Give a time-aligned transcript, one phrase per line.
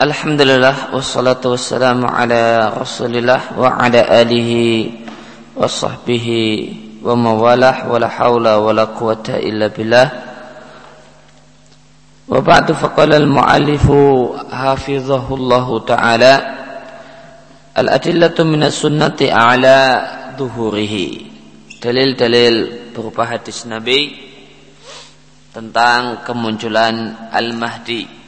[0.00, 4.90] Alhamdulillah wassalatu wassalamu ala Rasulillah wa ala alihi
[5.54, 10.08] wa sahbihi wa mawalah wa la hawla wa la quwata illa billah.
[12.26, 16.34] Wa ba'du faqala al-mu'allifu hafizahullahu ta'ala
[17.78, 21.30] al-adillatu min sunnati a'la duhurihi.
[21.78, 24.10] Dalil-dalil berupa hadis Nabi
[25.54, 28.19] tentang kemunculan Al-Mahdi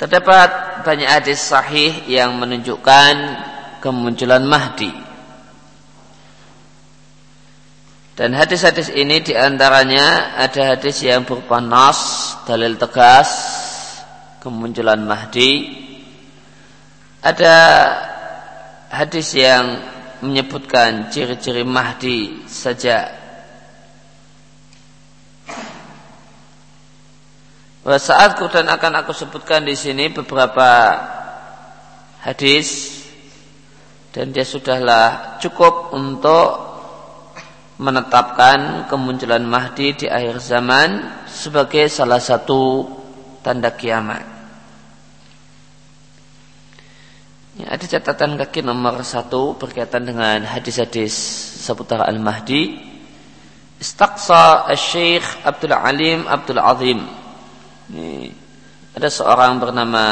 [0.00, 3.14] Terdapat banyak hadis sahih yang menunjukkan
[3.84, 4.88] kemunculan Mahdi.
[8.16, 13.28] Dan hadis-hadis ini di antaranya ada hadis yang berupa nas, dalil tegas,
[14.40, 15.68] kemunculan Mahdi.
[17.20, 17.56] Ada
[18.88, 19.84] hadis yang
[20.24, 22.48] menyebutkan ciri-ciri Mahdi
[27.80, 31.00] saja saat dan akan aku sebutkan di sini beberapa
[32.20, 33.00] hadis
[34.12, 36.68] dan dia sudahlah cukup untuk
[37.80, 42.84] menetapkan kemunculan Mahdi di akhir zaman sebagai salah satu
[43.40, 44.28] tanda kiamat.
[47.56, 51.16] Ya, ada catatan kaki nomor satu berkaitan dengan hadis-hadis
[51.64, 52.92] seputar Al-Mahdi.
[53.80, 57.00] Istaqsa Syekh Abdul Alim Abdul Azim
[58.90, 60.04] ada seorang bernama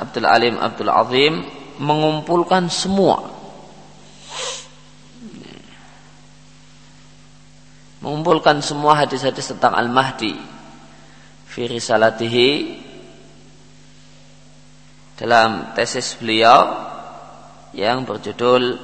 [0.00, 1.34] Abdul Alim Abdul Azim
[1.80, 3.26] mengumpulkan semua.
[8.00, 10.34] Mengumpulkan semua hadis-hadis tentang Al-Mahdi.
[11.50, 12.50] Fi risalatihi.
[15.20, 16.64] Dalam tesis beliau
[17.76, 18.80] yang berjudul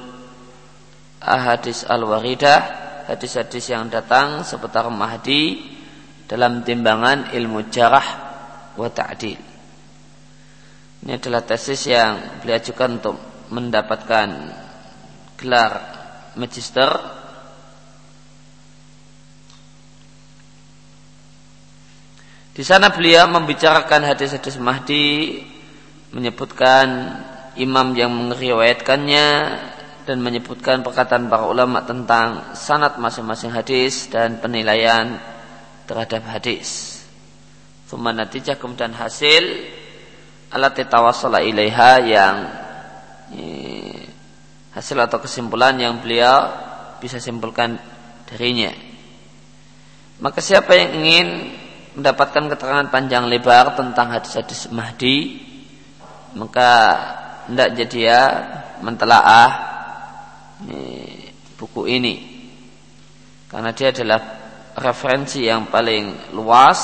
[1.17, 5.65] Ahadis Al-Waridah hadis-hadis yang datang seputar Mahdi
[6.29, 8.26] dalam timbangan ilmu jarah
[8.77, 9.41] wa ta'dil.
[11.03, 13.15] Ini adalah tesis yang beliau ajukan untuk
[13.49, 14.27] mendapatkan
[15.37, 15.71] gelar
[16.37, 17.17] magister
[22.57, 25.45] Di sana beliau membicarakan hadis-hadis Mahdi,
[26.09, 27.13] menyebutkan
[27.53, 29.27] imam yang meriwayatkannya
[30.09, 35.21] dan menyebutkan perkataan para ulama tentang sanat masing-masing hadis dan penilaian
[35.85, 36.96] terhadap hadis.
[37.87, 39.43] Thumma natijah kemudian hasil
[40.51, 42.35] alat tawassala ilaiha yang
[44.75, 46.51] hasil atau kesimpulan yang beliau
[46.99, 47.79] bisa simpulkan
[48.27, 48.75] darinya.
[50.19, 51.27] Maka siapa yang ingin
[51.97, 55.41] mendapatkan keterangan panjang lebar tentang hadis-hadis Mahdi,
[56.37, 56.69] maka
[57.47, 58.21] tidak jadi ya
[58.83, 59.49] mentelaah
[61.57, 62.15] buku ini
[63.47, 64.19] karena dia adalah
[64.77, 66.79] referensi yang paling luas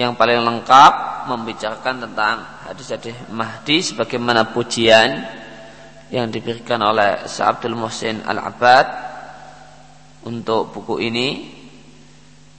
[0.00, 5.28] yang paling lengkap membicarakan tentang hadis-hadis Mahdi sebagaimana pujian
[6.08, 8.86] yang diberikan oleh Sa'abdul Muhsin Al-Abad
[10.24, 11.28] untuk buku ini.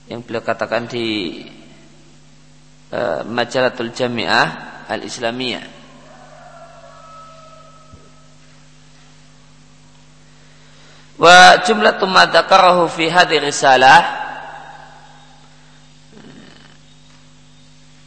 [0.06, 1.42] Yang beliau katakan di
[2.94, 5.66] uh, Majalatul Jami'ah Al-Islamiyah.
[11.18, 14.21] Wa jumlatu ma dzakarahu fi hadhihi risalah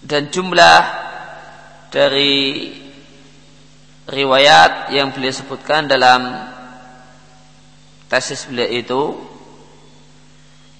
[0.06, 0.82] dan jumlah
[1.90, 2.70] dari
[4.06, 6.46] riwayat yang beliau sebutkan dalam
[8.06, 9.02] tesis beliau itu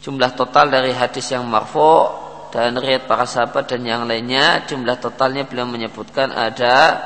[0.06, 2.06] jumlah total dari hadis yang marfu
[2.54, 7.02] dan riwayat para sahabat dan yang lainnya jumlah totalnya beliau menyebutkan ada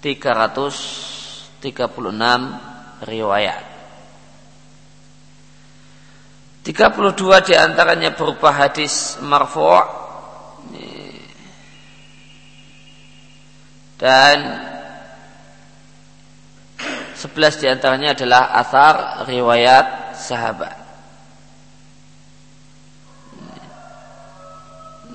[0.00, 1.60] 336
[3.04, 3.64] riwayat.
[6.64, 10.03] 32 di antaranya berupa hadis marfu'
[14.04, 14.60] dan
[17.16, 20.76] sebelas di antaranya adalah asar riwayat sahabat.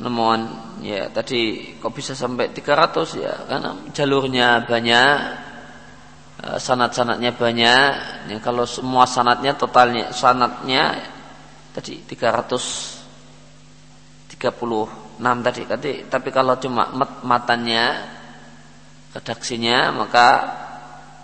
[0.02, 0.50] Namun
[0.82, 5.14] ya tadi kok bisa sampai 300 ya karena jalurnya banyak
[6.50, 7.90] eh, sanat-sanatnya banyak
[8.26, 10.98] ya, kalau semua sanatnya totalnya sanatnya
[11.78, 14.34] tadi 336
[15.20, 16.90] tadi tadi tapi kalau cuma
[17.22, 18.18] matanya
[19.16, 20.28] redaksinya maka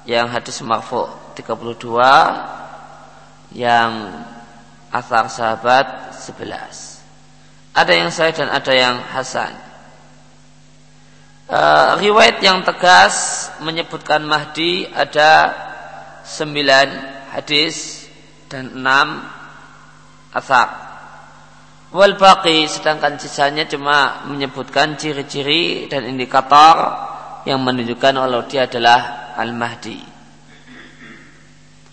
[0.05, 4.25] yang hadis marfu 32 yang
[4.89, 6.95] asar sahabat 11
[7.75, 9.51] ada yang sahih dan ada yang hasan.
[11.51, 11.59] E,
[11.99, 15.51] riwayat yang tegas menyebutkan Mahdi ada
[16.23, 18.07] 9 hadis
[18.47, 20.67] dan 6 asar.
[21.91, 27.11] Wal baqi sedangkan sisanya cuma menyebutkan ciri-ciri dan indikator
[27.45, 30.00] yang menunjukkan kalau dia adalah Al-Mahdi.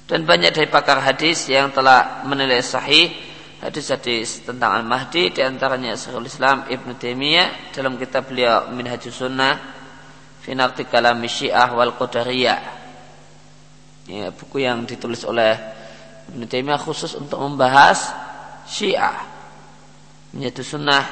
[0.08, 3.12] Dan banyak dari pakar hadis yang telah menilai sahih
[3.62, 9.56] hadis-hadis tentang Al-Mahdi di antaranya Syekhul Islam Ibn Taimiyah dalam kitab beliau Minhajus Sunnah
[10.43, 10.52] fi
[10.88, 12.82] Kalam Syiah wal Qadariyah.
[14.10, 15.54] Ya, buku yang ditulis oleh
[16.34, 18.10] Ibn Taimiyah khusus untuk membahas
[18.66, 19.32] Syiah
[20.32, 21.04] menjadi sunnah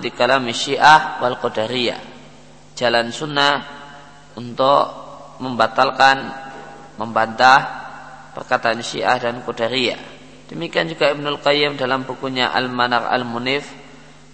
[0.00, 2.11] di kalam syiah wal qadariyah
[2.82, 3.62] jalan sunnah
[4.34, 4.82] untuk
[5.38, 6.18] membatalkan
[6.98, 7.60] membantah
[8.34, 10.02] perkataan syiah dan qadariyah
[10.50, 13.70] demikian juga Ibnul Qayyim dalam bukunya Al-Manar Al-Munif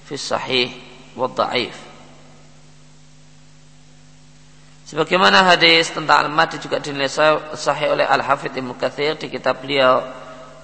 [0.08, 0.72] fi Sahih
[1.12, 1.88] wa Dha'if
[4.88, 7.12] Sebagaimana hadis tentang Al-Mahdi juga dinilai
[7.52, 10.00] sahih oleh Al-Hafidh Ibnu Katsir di kitab beliau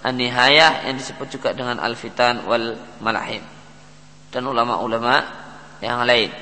[0.01, 2.73] An-Nihayah yang disebut juga dengan Al-Fitan wal
[3.05, 3.45] Malahim
[4.33, 5.21] dan ulama-ulama
[5.85, 6.33] yang lain.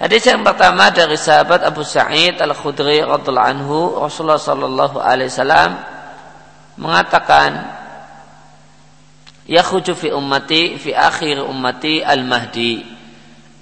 [0.00, 5.76] Hadis yang pertama dari sahabat Abu Sa'id Al-Khudri radhiyallahu anhu Rasulullah sallallahu alaihi wasallam
[6.80, 7.68] mengatakan
[9.44, 12.80] yakhruju fi ummati fi akhir ummati al-mahdi.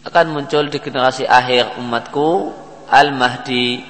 [0.06, 2.54] Akan muncul di generasi akhir umatku
[2.86, 3.82] al-mahdi.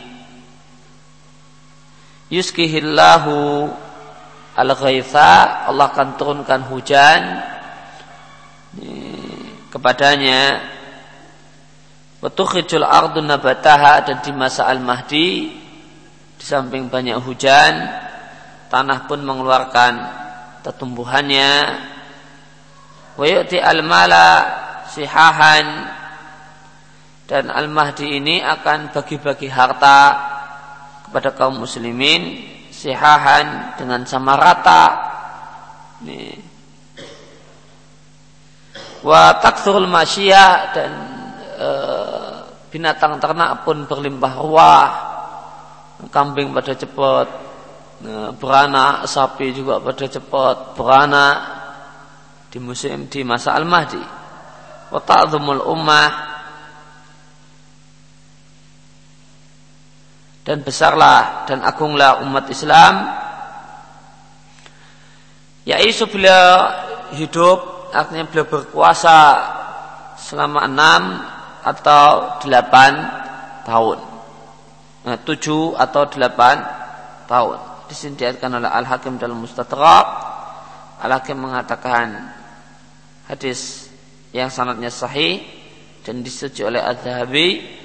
[2.32, 3.68] Yuskihillahu
[4.56, 7.44] al-ghaitha Allah akan turunkan hujan
[9.68, 10.77] kepadanya
[12.18, 15.54] Watukhijul ardu nabataha dan di masa al-mahdi
[16.38, 17.74] di samping banyak hujan
[18.66, 19.94] tanah pun mengeluarkan
[20.66, 21.50] pertumbuhannya
[23.14, 24.28] wa yu'ti al-mala
[24.90, 25.66] sihahan
[27.28, 30.00] dan al-mahdi ini akan bagi-bagi harta
[31.06, 34.84] kepada kaum muslimin sihahan dengan sama rata.
[36.04, 36.34] Nih.
[39.04, 40.90] Wa taksurul masyia dan
[41.58, 41.68] e,
[42.70, 44.88] binatang ternak pun berlimpah ruah.
[46.14, 47.26] Kambing pada cepat,
[48.06, 51.36] e, beranak, sapi juga pada cepat, beranak
[52.54, 54.02] di musim di masa Al-Mahdi.
[54.88, 56.28] Wa ta'zumul ummah
[60.48, 63.04] dan besarlah dan agunglah umat Islam
[65.68, 66.72] yaitu beliau
[67.12, 69.20] hidup artinya beliau berkuasa
[70.16, 71.02] selama enam
[71.68, 72.96] atau delapan
[73.68, 73.98] tahun.
[75.04, 76.64] Nah, tujuh atau delapan
[77.28, 77.58] tahun.
[77.92, 80.06] Disediakan oleh Al Hakim dalam Mustadrak.
[81.04, 82.32] Al Hakim mengatakan
[83.28, 83.92] hadis
[84.32, 85.44] yang sanatnya sahih
[86.04, 87.78] dan disetujui oleh Al-Zahabi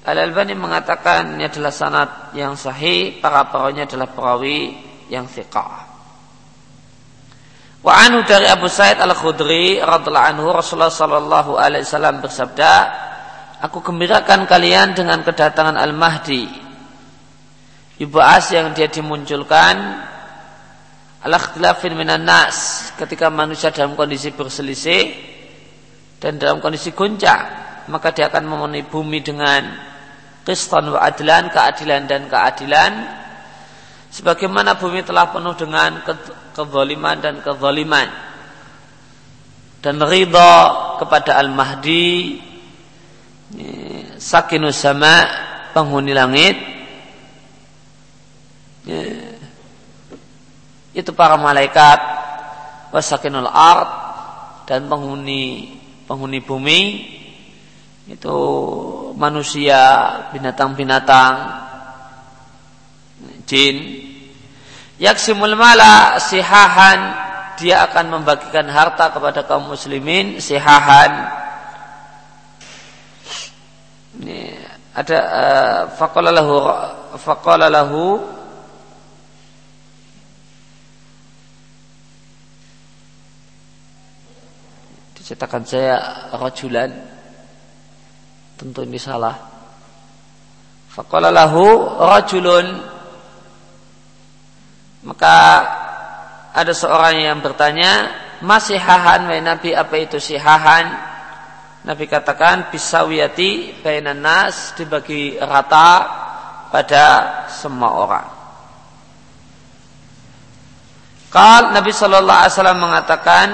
[0.00, 4.72] Al-Albani mengatakan ini adalah sanad yang sahih, para perawinya adalah perawi
[5.12, 5.92] yang thiqah.
[7.84, 12.72] Wa anhu dari Abu Sa'id Al-Khudri radhiyallahu anhu Rasulullah sallallahu alaihi wasallam bersabda,
[13.60, 16.70] "Aku gembirakan kalian dengan kedatangan Al-Mahdi."
[18.00, 19.76] Ibu As yang dia dimunculkan
[21.20, 25.12] ala ikhtilafin minan nas ketika manusia dalam kondisi berselisih
[26.16, 27.44] dan dalam kondisi goncang
[27.92, 29.68] maka dia akan memenuhi bumi dengan
[30.48, 32.92] qistan wa keadilan dan keadilan
[34.08, 36.00] sebagaimana bumi telah penuh dengan
[36.56, 38.08] kezaliman dan kezaliman
[39.84, 40.52] dan ridha
[40.96, 42.40] kepada al-mahdi
[44.18, 45.26] sakinus sama
[45.74, 46.56] penghuni langit
[50.94, 51.98] itu para malaikat
[52.90, 53.90] wasakinul ard
[54.66, 55.74] dan penghuni
[56.06, 56.80] penghuni bumi
[58.10, 58.38] itu
[59.14, 59.78] manusia,
[60.34, 61.34] binatang-binatang,
[63.46, 63.76] jin.
[64.98, 67.00] Yaksimul mala sihahan
[67.54, 71.39] dia akan membagikan harta kepada kaum muslimin sihahan.
[74.20, 74.40] Ini
[74.92, 76.54] ada uh, faqala lahu
[77.16, 78.20] faqala lahu
[85.16, 85.96] dicetakan saya
[86.36, 87.20] rajulan
[88.60, 89.40] Tentu ini salah.
[90.92, 91.64] Faqala lahu
[91.96, 92.68] rajulun
[95.00, 95.64] maka
[96.52, 98.12] ada seorang yang bertanya,
[98.44, 101.09] "Masihahan wa Nabi apa itu sihahan?"
[101.80, 105.90] Nabi katakan bisawiyati bainan nas dibagi rata
[106.68, 107.04] pada
[107.48, 108.28] semua orang.
[111.32, 113.48] Kal Nabi Shallallahu Alaihi Wasallam mengatakan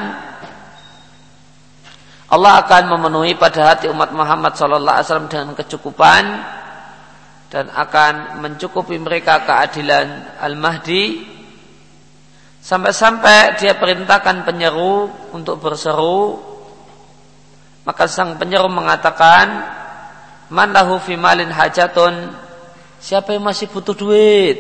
[2.27, 6.25] Allah akan memenuhi pada hati umat Muhammad sallallahu alaihi wasallam dengan kecukupan
[7.55, 11.37] dan akan mencukupi mereka keadilan Al-Mahdi
[12.67, 16.43] Sampai-sampai dia perintahkan penyeru untuk berseru.
[17.87, 19.47] Maka sang penyeru mengatakan,
[20.51, 22.35] Man lahu fi malin hajatun.
[22.99, 24.59] Siapa yang masih butuh duit?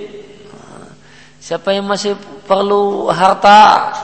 [1.42, 2.14] Siapa yang masih
[2.46, 3.94] perlu harta?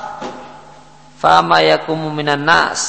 [1.19, 2.83] Fama yakumu minan nas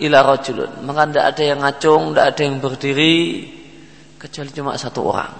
[0.00, 0.84] ila rajulun.
[0.84, 3.16] Maka tidak ada yang ngacung, tidak ada yang berdiri
[4.16, 5.34] kecuali cuma satu orang.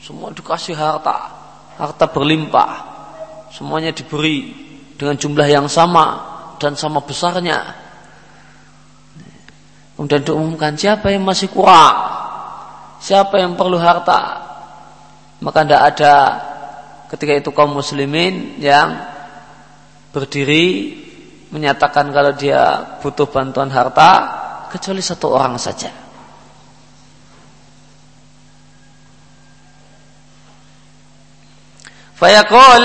[0.00, 1.16] Semua dikasih harta,
[1.80, 2.72] harta berlimpah
[3.52, 4.52] semuanya diberi
[4.96, 6.20] dengan jumlah yang sama
[6.60, 7.85] dan sama besarnya.
[9.96, 11.96] Kemudian diumumkan siapa yang masih kurang,
[13.00, 14.44] siapa yang perlu harta,
[15.40, 16.14] maka tidak ada
[17.08, 18.92] ketika itu kaum muslimin yang
[20.12, 21.00] berdiri
[21.48, 24.10] menyatakan kalau dia butuh bantuan harta
[24.68, 25.88] kecuali satu orang saja.
[32.16, 32.84] Fayaqul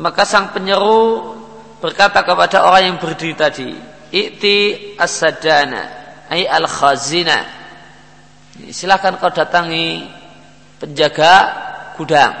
[0.00, 1.36] maka sang penyeru
[1.84, 3.76] berkata kepada orang yang berdiri tadi,
[4.12, 4.56] "I'ti
[5.00, 5.82] as-sadana,
[6.28, 7.40] ai al-khazina."
[8.68, 10.06] Silakan kau datangi
[10.76, 11.32] penjaga
[11.96, 12.34] gudang.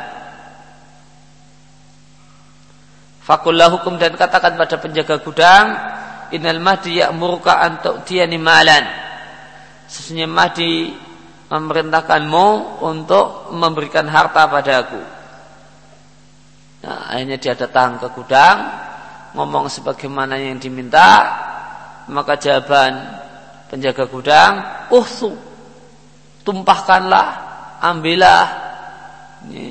[3.22, 5.66] Fakullah hukum dan katakan pada penjaga gudang,
[6.36, 9.02] "Innal mahdi ya'muruka an tu'tiyani malan."
[9.92, 10.88] Sesungguhnya Mahdi
[11.52, 14.96] memerintahkanmu untuk memberikan harta padaku.
[16.80, 18.72] Nah, akhirnya dia datang ke gudang,
[19.36, 21.28] ngomong sebagaimana yang diminta,
[22.10, 23.22] maka jawaban
[23.70, 24.54] penjaga gudang,
[24.90, 25.32] uhsu,
[26.42, 27.28] tumpahkanlah,
[27.80, 28.44] ambillah.
[29.48, 29.70] Ini.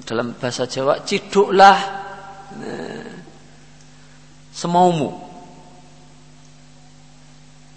[0.00, 1.76] Dalam bahasa Jawa, ciduklah
[2.56, 3.12] nah,
[4.48, 5.12] semaumu.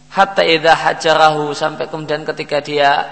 [0.08, 3.06] Hatta idha hajarahu sampai kemudian ketika dia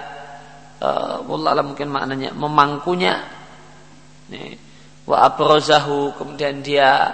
[0.80, 1.22] uh,
[1.62, 3.20] mungkin maknanya memangkunya
[4.32, 4.56] nih,
[5.12, 7.12] wa abrozahu kemudian dia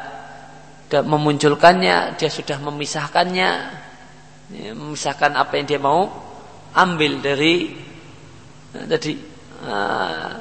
[0.94, 3.50] memunculkannya dia sudah memisahkannya.
[4.48, 6.08] Nih, memisahkan apa yang dia mau
[6.72, 7.76] ambil dari
[8.72, 9.12] jadi
[9.66, 10.32] uh,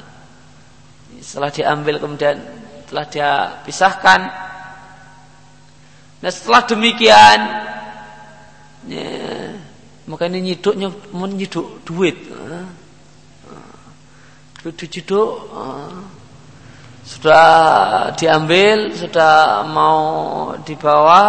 [1.19, 2.37] setelah diambil kemudian
[2.87, 3.31] telah dia
[3.65, 4.21] pisahkan.
[6.23, 7.41] Nah setelah demikian
[8.87, 9.09] ya,
[10.07, 12.21] maka ini nyiduknya menyiduk duit
[14.75, 15.95] diciduk uh,
[17.07, 17.47] sudah
[18.19, 20.03] diambil sudah mau
[20.67, 21.23] dibawa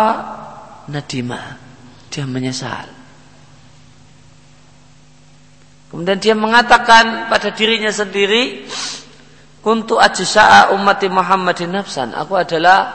[0.90, 1.54] nadima
[2.10, 2.90] dia menyesal.
[5.94, 8.68] Kemudian dia mengatakan pada dirinya sendiri
[9.62, 12.12] kuntu ajsa'a ummati Muhammadin nafsan.
[12.18, 12.92] Aku adalah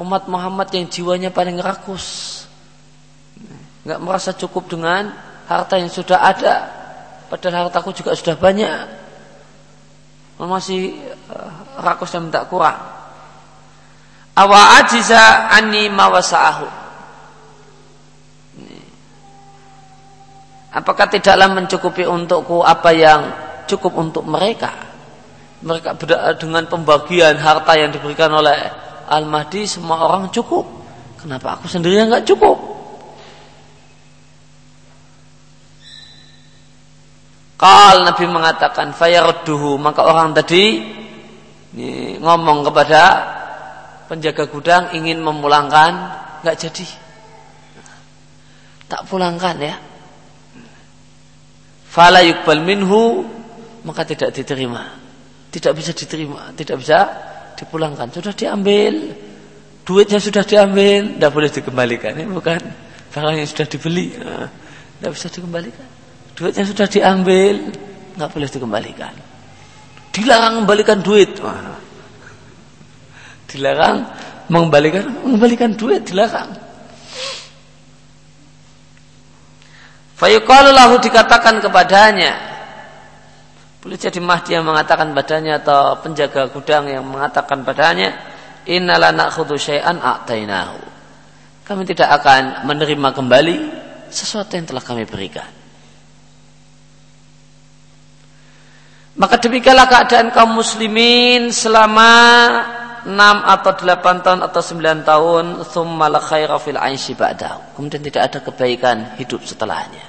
[0.00, 2.40] umat Muhammad yang jiwanya paling rakus.
[3.84, 5.12] Nggak merasa cukup dengan
[5.44, 6.72] harta yang sudah ada
[7.28, 9.04] padahal hartaku juga sudah banyak.
[10.40, 10.98] Masih
[11.80, 12.78] rakus dan minta kurang.
[14.34, 16.66] Awa ajiza ani mawasa'ahu.
[20.74, 23.20] Apakah tidaklah mencukupi untukku apa yang
[23.70, 24.74] cukup untuk mereka?
[25.62, 25.94] Mereka
[26.42, 28.58] dengan pembagian harta yang diberikan oleh
[29.06, 30.66] Al-Mahdi semua orang cukup.
[31.22, 32.58] Kenapa aku sendiri yang nggak cukup?
[37.54, 40.82] Kal Nabi mengatakan fayarduhu maka orang tadi
[41.74, 43.02] ini, ngomong kepada
[44.06, 45.92] penjaga gudang ingin memulangkan
[46.46, 46.86] nggak jadi.
[48.86, 49.74] Tak pulangkan ya.
[51.90, 53.26] Fala yukbal minhu
[53.82, 54.94] maka tidak diterima.
[55.50, 56.98] Tidak bisa diterima tidak bisa
[57.58, 58.14] dipulangkan.
[58.14, 59.18] Sudah diambil
[59.82, 62.62] duitnya sudah diambil tidak boleh dikembalikan ini bukan?
[63.10, 65.86] Barang yang sudah dibeli tidak bisa dikembalikan.
[66.34, 67.54] Duitnya sudah diambil,
[68.18, 69.14] nggak boleh dikembalikan.
[70.14, 71.34] Dilarang mengembalikan duit.
[71.42, 71.74] Wah.
[73.50, 74.06] Dilarang
[74.48, 76.54] mengembalikan mengembalikan duit dilarang.
[80.14, 82.54] Fayuqalu lahu dikatakan kepadanya
[83.84, 88.16] boleh jadi Mahdi yang mengatakan padanya atau penjaga gudang yang mengatakan padanya
[88.64, 90.80] innala na'khudhu syai'an a'tainahu.
[91.68, 93.56] Kami tidak akan menerima kembali
[94.08, 95.63] sesuatu yang telah kami berikan.
[99.14, 102.10] Maka demikianlah keadaan kaum muslimin selama
[103.06, 107.78] 6 atau 8 tahun atau 9 tahun thumma khaira fil aishi ba'dahu.
[107.78, 110.02] Kemudian tidak ada kebaikan hidup setelahnya.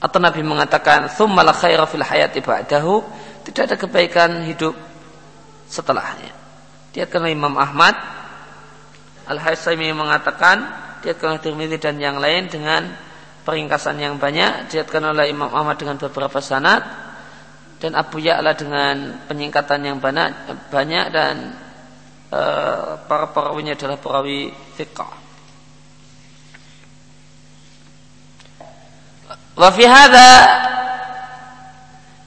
[0.00, 3.04] Atau Nabi mengatakan thumma khaira fil hayati ba'dahu,
[3.44, 4.72] tidak ada kebaikan hidup
[5.68, 6.32] setelahnya.
[6.96, 7.96] Dia kena Imam Ahmad
[9.26, 10.66] Al-Haisami mengatakan
[11.02, 12.90] dia kena Tirmidzi dan yang lain dengan
[13.42, 16.82] peringkasan yang banyak diatkan oleh Imam Ahmad dengan beberapa sanad
[17.82, 20.30] dan Abu Ya'la dengan penyingkatan yang banyak
[20.70, 21.34] banyak dan
[22.30, 25.12] uh, para perawinya adalah perawi thiqah.
[29.52, 29.84] Wa fi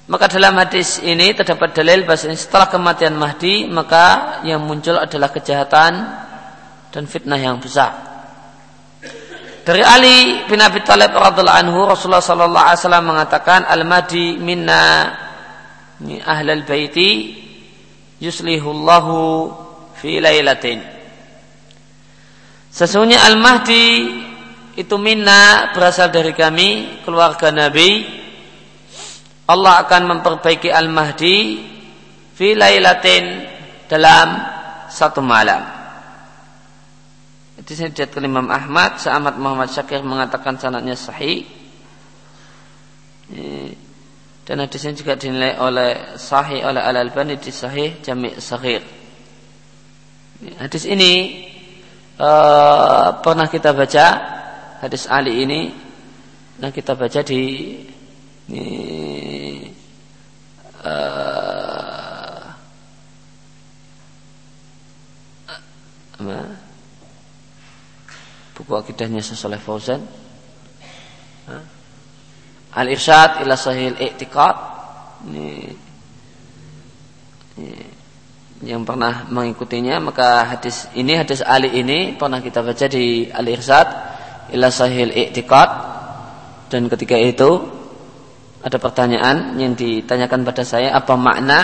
[0.05, 5.93] maka dalam hadis ini terdapat dalil bahwa setelah kematian Mahdi maka yang muncul adalah kejahatan
[6.93, 8.14] dan fitnah yang besar.
[9.65, 15.09] Dari Ali bin Abi Thalib radhiallahu anhu Rasulullah sallallahu alaihi wasallam mengatakan al-mahdi minna
[16.21, 17.33] ahlal baiti
[18.21, 19.17] yuslihullahu
[19.97, 20.85] fi lailatin.
[22.69, 24.05] Sesungguhnya al-mahdi
[24.77, 28.05] itu minna berasal dari kami keluarga Nabi
[29.45, 31.37] Allah akan memperbaiki Al-Mahdi
[32.33, 33.45] fi lailatin
[33.85, 34.41] dalam
[34.89, 35.74] satu malam.
[37.55, 41.47] Itu saya ke Imam Ahmad, Sa'amat Muhammad Syakir mengatakan sanadnya sahih.
[44.45, 48.83] Dan hadisnya juga dinilai oleh sahih oleh Al-Albani di sahih Jami' Sahih.
[50.61, 51.47] Hadis ini
[52.19, 54.05] uh, pernah kita baca
[54.83, 55.71] hadis Ali ini
[56.59, 57.41] nah kita baca di
[58.51, 58.67] ini
[60.83, 62.43] uh,
[66.15, 66.64] apa?
[68.55, 70.01] Buku akidahnya Sesoleh Fauzan.
[72.75, 74.55] Al-Irsyad ila Sahih I'tiqad
[75.31, 75.71] ini,
[78.63, 83.87] yang pernah mengikutinya maka hadis ini hadis Ali ini pernah kita baca di Al-Irsyad
[84.55, 85.69] ila Sahih I'tiqad
[86.71, 87.63] dan ketika itu
[88.65, 91.59] ada pertanyaan yang ditanyakan pada saya apa makna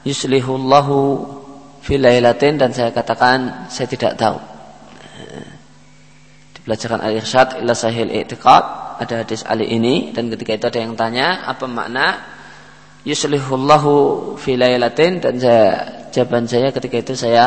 [0.00, 0.96] yuslihullahu
[1.84, 2.56] fi lailatin?
[2.56, 4.55] Dan saya katakan saya tidak tahu.
[6.66, 8.64] Pelajaran al-irsyad ila sahil i'tiqad
[8.98, 12.06] ada hadis Ali ini dan ketika itu ada yang tanya apa makna
[13.06, 15.64] yuslihullahu fi lailatin dan saya
[16.10, 17.44] jawaban saya ketika itu saya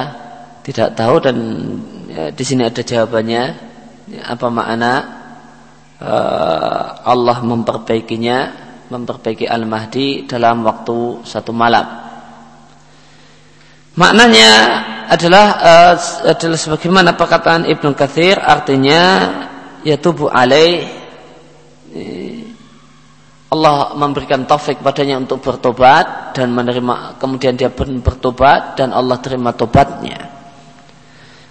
[0.63, 1.35] tidak tahu dan
[2.07, 3.43] ya, di sini ada jawabannya
[4.07, 5.19] ya, apa makna
[5.99, 8.37] Eh, Allah memperbaikinya
[8.87, 11.83] memperbaiki Al-Mahdi dalam waktu satu malam.
[13.99, 14.51] Maknanya
[15.09, 15.93] adalah uh,
[16.29, 19.01] adalah sebagaimana perkataan Ibnu Katsir artinya
[19.81, 20.99] ya tubuh alaih
[23.49, 29.49] Allah memberikan taufik padanya untuk bertobat dan menerima kemudian dia pun bertobat dan Allah terima
[29.57, 30.29] tobatnya.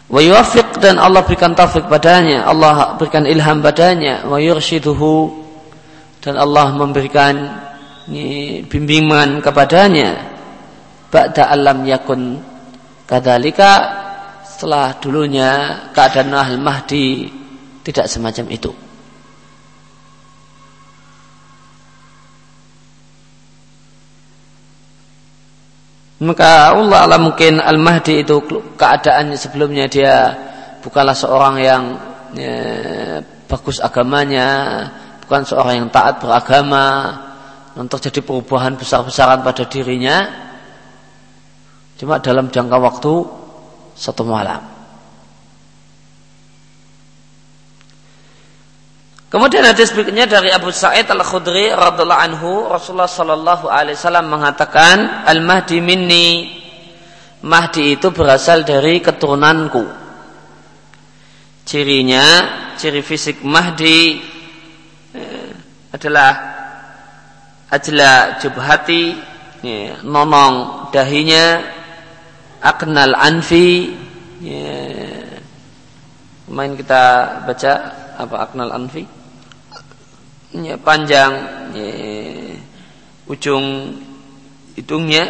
[0.07, 5.43] Wa yuwafiq dan Allah berikan taufik padanya, Allah berikan ilham padanya, wa yurshiduhu
[6.23, 7.35] dan Allah memberikan
[8.71, 10.39] bimbingan kepadanya.
[11.11, 12.39] Ba'da alam yakun
[13.09, 13.73] kadalika
[14.45, 15.51] setelah dulunya
[15.97, 17.33] keadaan Al-Mahdi
[17.81, 18.73] tidak semacam itu.
[26.19, 28.43] Maka Allah Allah mungkin Al-Mahdi itu
[28.75, 30.35] keadaannya sebelumnya dia
[30.83, 31.83] bukanlah seorang yang
[32.35, 32.59] ya,
[33.47, 34.51] bagus agamanya,
[35.23, 37.15] bukan seorang yang taat beragama,
[37.79, 40.48] untuk jadi perubahan besar-besaran pada dirinya.
[41.99, 43.13] Cuma dalam jangka waktu
[43.99, 44.63] satu malam.
[49.29, 55.85] Kemudian hadis berikutnya dari Abu Sa'id Al-Khudri radhiallahu anhu Rasulullah sallallahu alaihi wasallam mengatakan Al-Mahdi
[55.85, 56.29] minni
[57.45, 59.85] Mahdi itu berasal dari keturunanku.
[61.69, 62.25] Cirinya,
[62.81, 64.19] ciri fisik Mahdi
[65.13, 65.51] eh,
[65.93, 66.31] adalah
[67.69, 69.13] ajla jubhati,
[69.61, 71.78] ya, nonong dahinya,
[72.63, 73.95] aknal anfi,
[74.43, 74.75] ya,
[76.51, 77.03] main kita
[77.47, 77.73] baca
[78.19, 79.07] apa aknal anfi?
[80.55, 81.33] ya, panjang
[81.77, 81.91] ya,
[83.29, 83.95] ujung
[84.75, 85.29] hidungnya.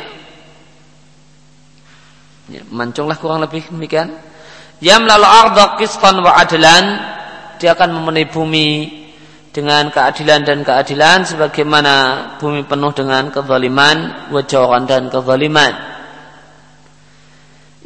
[2.49, 4.09] Ya, mancunglah kurang lebih demikian.
[4.81, 7.17] Lalu arda qistan wa adlan.
[7.59, 8.69] Dia akan memenuhi bumi
[9.51, 11.95] dengan keadilan dan keadilan sebagaimana
[12.39, 15.88] bumi penuh dengan kezaliman wajaran dan kezaliman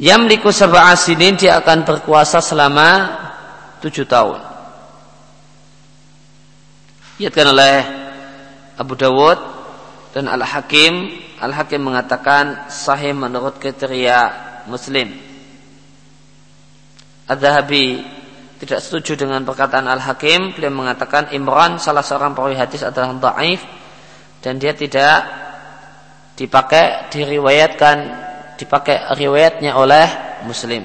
[0.01, 3.19] yamliku sab'a sinin dia akan berkuasa selama
[3.83, 4.53] tujuh tahun
[7.13, 7.77] Diatkan oleh
[8.73, 9.37] Abu Dawud
[10.17, 11.13] dan Al-Hakim.
[11.37, 14.33] Al-Hakim mengatakan sahih menurut kriteria
[14.65, 15.13] Muslim.
[17.29, 18.01] Ad-Dhahabi
[18.65, 20.57] tidak setuju dengan perkataan Al-Hakim.
[20.57, 23.61] Beliau mengatakan Imran salah seorang perawi hadis adalah dhaif
[24.41, 25.23] dan dia tidak
[26.33, 27.97] dipakai diriwayatkan
[28.57, 30.05] dipakai riwayatnya oleh
[30.45, 30.83] Muslim.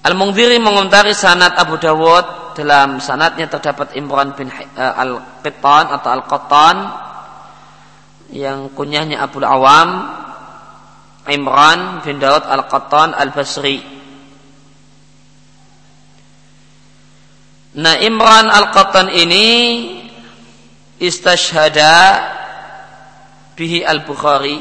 [0.00, 6.76] Al-Mungdiri mengomentari sanad Abu Dawud dalam sanadnya terdapat Imran bin uh, Al-Qittan atau Al-Qattan
[8.32, 10.08] yang kunyahnya Abu Awam
[11.28, 14.00] Imran bin Daud Al-Qattan Al-Basri
[17.70, 19.46] Nah Imran Al-Qattan ini
[20.98, 21.94] istashhada
[23.60, 24.56] bihi Al-Bukhari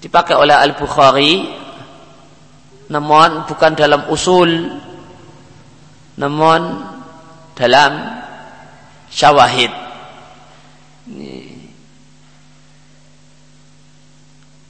[0.00, 1.44] dipakai oleh Al-Bukhari
[2.88, 4.80] namun bukan dalam usul
[6.16, 6.80] namun
[7.52, 7.92] dalam
[9.12, 9.68] syawahid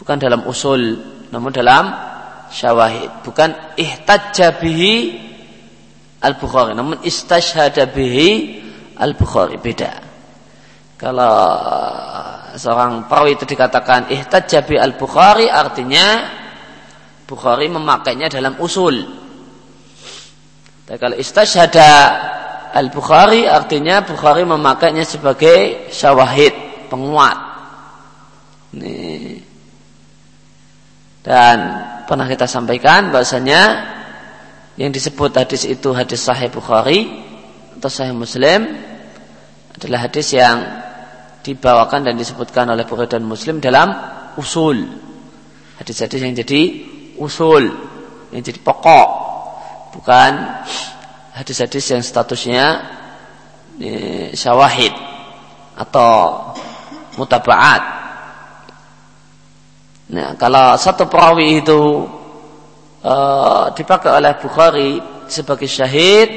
[0.03, 0.99] bukan dalam usul
[1.31, 1.95] namun dalam
[2.51, 5.31] syawahid bukan ihtajja bihi
[6.21, 6.77] Al-Bukhari.
[6.77, 8.61] Namun istashhada bihi
[9.01, 9.57] Al-Bukhari.
[9.57, 10.10] Beda.
[11.01, 11.33] Kalau
[12.61, 16.37] seorang perawi itu dikatakan ihtajja bi Al-Bukhari artinya
[17.25, 19.01] Bukhari memakainya dalam usul.
[20.85, 21.89] Dan kalau istashhada
[22.77, 26.53] Al-Bukhari artinya Bukhari memakainya sebagai syawahid,
[26.93, 27.39] penguat.
[28.77, 29.41] Ini.
[31.25, 31.57] Dan
[32.05, 33.89] pernah kita sampaikan bahasanya
[34.77, 37.09] yang disebut hadis itu hadis sahih Bukhari
[37.81, 38.69] atau sahih Muslim
[39.73, 40.90] adalah hadis yang
[41.41, 43.93] dibawakan dan disebutkan oleh Bukhari dan Muslim dalam
[44.37, 44.85] usul.
[45.81, 46.61] Hadis-hadis yang jadi
[47.17, 47.73] usul,
[48.33, 49.09] yang jadi pokok.
[49.97, 50.33] Bukan
[51.35, 52.65] hadis-hadis yang statusnya
[53.81, 54.93] eh, syawahid
[55.75, 56.11] atau
[57.17, 57.83] mutabaat.
[60.11, 61.81] Nah, kalau satu perawi itu
[63.07, 64.99] uh, dipakai oleh Bukhari
[65.31, 66.29] sebagai syahid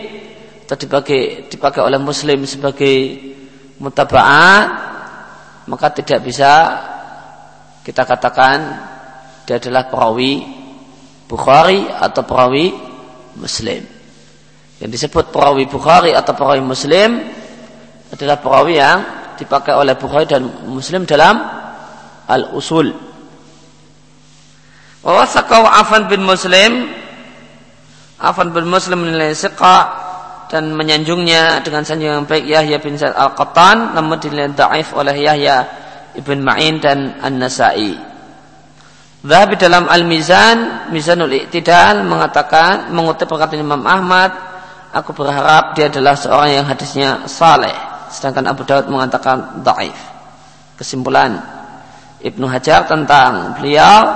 [0.63, 2.95] atau dipakai dipakai oleh Muslim sebagai
[3.81, 4.92] mutaba'at
[5.67, 6.51] maka tidak bisa
[7.83, 8.57] kita katakan
[9.43, 10.63] dia adalah perawi
[11.27, 12.71] Bukhari atau perawi
[13.39, 13.81] Muslim.
[14.77, 17.25] Yang disebut perawi Bukhari atau perawi Muslim
[18.13, 18.99] adalah perawi yang
[19.39, 21.41] dipakai oleh Bukhari dan Muslim dalam
[22.29, 22.93] al-usul.
[25.03, 26.87] Wawasakau Afan bin Muslim
[28.23, 29.77] Afan bin Muslim menilai siqa
[30.49, 35.57] dan menyanjungnya dengan sanjungan yang baik Yahya bin Sa'ad Al-Qattan namun dinilai da'if oleh Yahya
[36.17, 37.97] ibn Ma'in dan An-Nasai.
[39.23, 44.35] Zahabi dalam Al-Mizan, Mizanul Iqtidal mengatakan mengutip perkataan Imam Ahmad,
[44.91, 47.73] aku berharap dia adalah seorang yang hadisnya saleh,
[48.11, 49.95] sedangkan Abu Daud mengatakan da'if.
[50.75, 51.39] Kesimpulan
[52.19, 54.11] Ibnu Hajar tentang beliau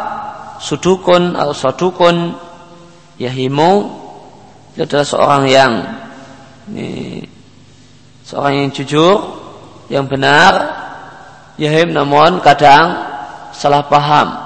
[0.59, 2.33] sudukun atau sadukun
[3.17, 3.71] yahimu
[4.77, 5.71] itu adalah seorang yang
[6.67, 7.23] ini,
[8.27, 9.15] seorang yang jujur
[9.87, 10.53] yang benar
[11.55, 13.07] yahim namun kadang
[13.55, 14.45] salah paham.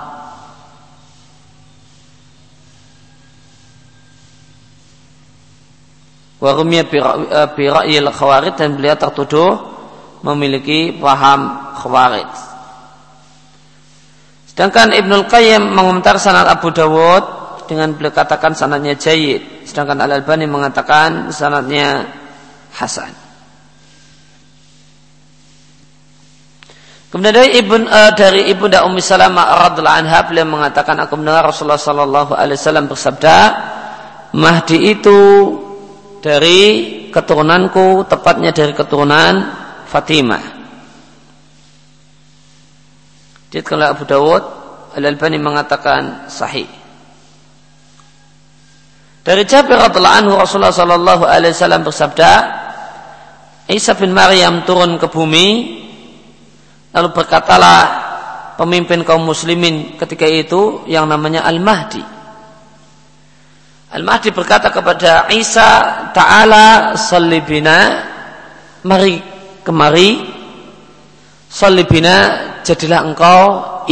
[6.41, 6.89] Warumia
[7.53, 9.61] bira'il khawarid dan beliau tertuduh
[10.25, 12.25] memiliki paham khawarid.
[14.49, 17.40] Sedangkan Ibnul Qayyim mengomentar sanad Abu Dawud
[17.71, 19.63] dengan beliau katakan sanadnya jayid.
[19.63, 22.03] Sedangkan Al Albani mengatakan sanadnya
[22.75, 23.15] hasan.
[27.07, 31.79] Kemudian dari ibu uh, dari ibunda Ummi Salamah radhiallahu anha beliau mengatakan aku mendengar Rasulullah
[31.79, 33.37] sallallahu alaihi wasallam bersabda,
[34.35, 35.19] Mahdi itu
[36.19, 36.59] dari
[37.07, 39.47] keturunanku, tepatnya dari keturunan
[39.87, 40.43] Fatimah.
[43.51, 44.43] Diatkan Abu Dawud,
[44.95, 46.80] Al-Albani mengatakan sahih.
[49.21, 52.31] Dari Jabir radhiallahu anhu Rasulullah sallallahu alaihi wasallam bersabda,
[53.69, 55.79] Isa bin Maryam turun ke bumi
[56.91, 57.79] lalu berkatalah
[58.57, 62.03] pemimpin kaum muslimin ketika itu yang namanya Al-Mahdi.
[63.91, 65.69] Al-Mahdi berkata kepada Isa,
[66.11, 68.01] "Ta'ala sallibina,
[68.83, 69.21] mari
[69.61, 70.25] kemari,
[71.45, 72.15] sallibina
[72.65, 73.39] jadilah engkau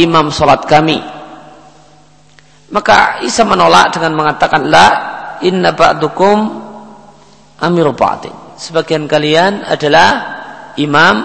[0.00, 0.98] imam sholat kami.
[2.70, 4.86] Maka Isa menolak dengan mengatakan la
[5.44, 6.38] inna ba'dukum
[7.60, 8.32] amiru ba'din.
[8.60, 10.08] Sebagian kalian adalah
[10.76, 11.16] imam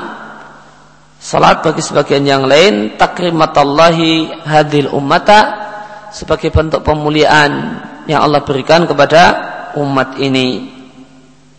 [1.19, 5.65] salat bagi sebagian yang lain takrimatallahi hadil ummata
[6.13, 9.21] sebagai bentuk pemuliaan yang Allah berikan kepada
[9.75, 10.71] umat ini.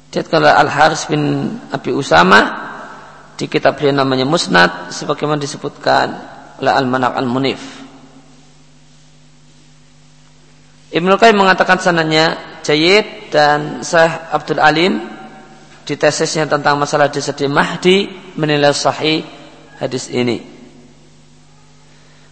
[0.09, 2.65] Jadi Al Haris bin Abi Usama
[3.37, 6.09] di kitab beliau namanya Musnad sebagaimana disebutkan
[6.57, 7.86] oleh Al-Manak Al-Munif.
[10.95, 15.03] Ibnu Qayyim mengatakan sananya Jayid dan Syekh Abdul Alim
[15.87, 19.23] di tesisnya tentang masalah di Mahdi menilai sahih
[19.79, 20.57] hadis ini.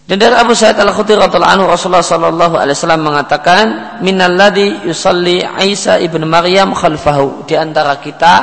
[0.05, 3.65] Dan dari Abu Sa'id Al-Khudri radhiyallahu anhu Rasulullah sallallahu alaihi wasallam mengatakan
[4.05, 8.35] minalladzi yusalli Isa ibnu Maryam khalfahu di antara kita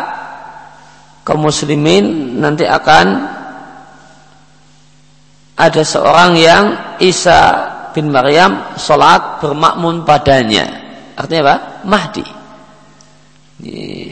[1.21, 3.05] kaum muslimin nanti akan
[5.53, 10.65] ada seorang yang Isa bin Maryam salat bermakmum padanya.
[11.15, 11.55] Artinya apa?
[11.85, 12.25] Mahdi.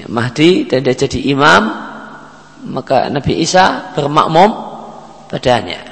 [0.06, 1.64] Mahdi dan dia jadi imam
[2.70, 4.50] maka Nabi Isa bermakmum
[5.32, 5.90] padanya.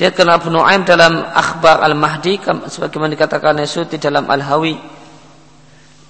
[0.00, 4.74] Dia kena Abu Nu'aim dalam Akhbar Al-Mahdi sebagaimana dikatakan Suyuti dalam Al-Hawi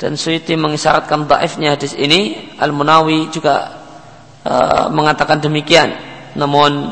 [0.01, 3.69] dan Suyuti mengisyaratkan daifnya hadis ini Al-Munawi juga
[4.47, 5.93] uh, mengatakan demikian
[6.39, 6.89] namun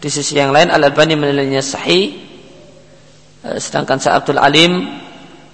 [0.00, 2.16] di sisi yang lain Al-Albani menilainya sahih
[3.44, 4.72] uh, sedangkan Sa'ad Abdul Alim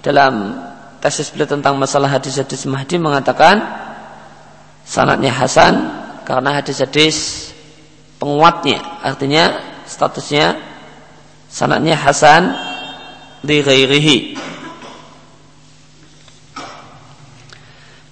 [0.03, 0.59] dalam
[1.03, 3.59] tesis beliau tentang masalah hadis-hadis Mahdi mengatakan
[4.87, 5.75] sanatnya Hasan
[6.27, 7.51] karena hadis-hadis
[8.23, 10.59] penguatnya artinya statusnya
[11.51, 12.55] sanatnya Hasan
[13.43, 14.19] di ghairihi.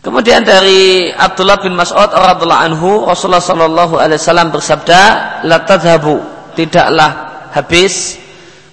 [0.00, 5.00] Kemudian dari Abdullah bin Mas'ud radhiyallahu anhu Rasulullah sallallahu alaihi wasallam bersabda,
[5.44, 6.24] "La tadhabu,
[6.56, 8.16] tidaklah habis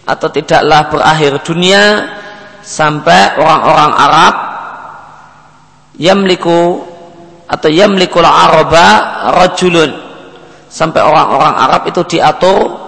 [0.08, 1.84] atau tidaklah berakhir dunia
[2.64, 4.36] sampai orang-orang Arab
[6.00, 6.88] yamliku
[7.48, 8.88] atau yamlikul araba
[9.36, 9.92] rajulun
[10.72, 12.88] sampai orang-orang Arab itu diatur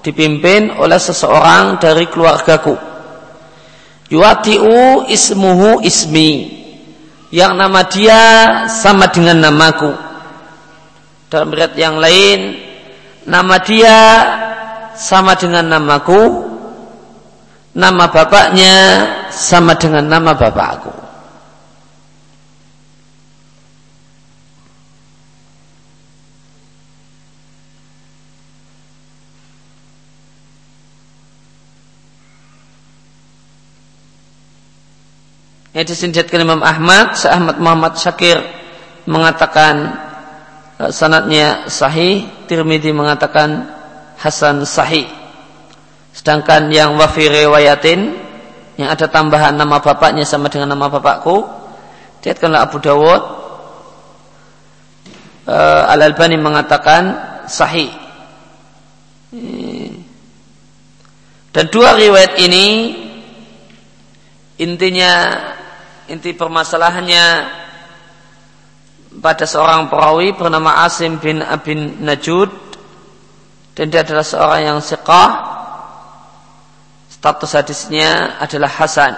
[0.00, 2.76] dipimpin oleh seseorang dari keluargaku.
[4.08, 6.63] Yuatiu ismuhu ismi.
[7.34, 8.20] Yang nama dia
[8.70, 9.90] sama dengan namaku.
[11.26, 12.62] Dalam berat yang lain,
[13.26, 13.98] nama dia
[14.94, 16.46] sama dengan namaku.
[17.74, 18.74] Nama bapaknya
[19.34, 21.03] sama dengan nama bapakku.
[35.74, 38.38] Yang disinjatkan Imam Ahmad Ahmad Muhammad Syakir
[39.10, 39.98] mengatakan
[40.78, 42.30] uh, sanatnya sahih.
[42.46, 43.74] Tirmidzi mengatakan
[44.14, 45.10] Hasan sahih.
[46.14, 48.14] Sedangkan yang wafi riwayatin
[48.78, 51.42] yang ada tambahan nama bapaknya sama dengan nama bapakku
[52.22, 53.22] diatkanlah Abu Dawud.
[55.44, 57.02] Uh, Al Albani mengatakan
[57.50, 57.90] sahih.
[61.50, 62.96] Dan dua riwayat ini
[64.56, 65.12] intinya
[66.10, 67.26] inti permasalahannya
[69.22, 72.50] pada seorang perawi bernama Asim bin Abin Najud
[73.74, 75.30] dan dia adalah seorang yang siqah
[77.08, 79.16] status hadisnya adalah Hasan.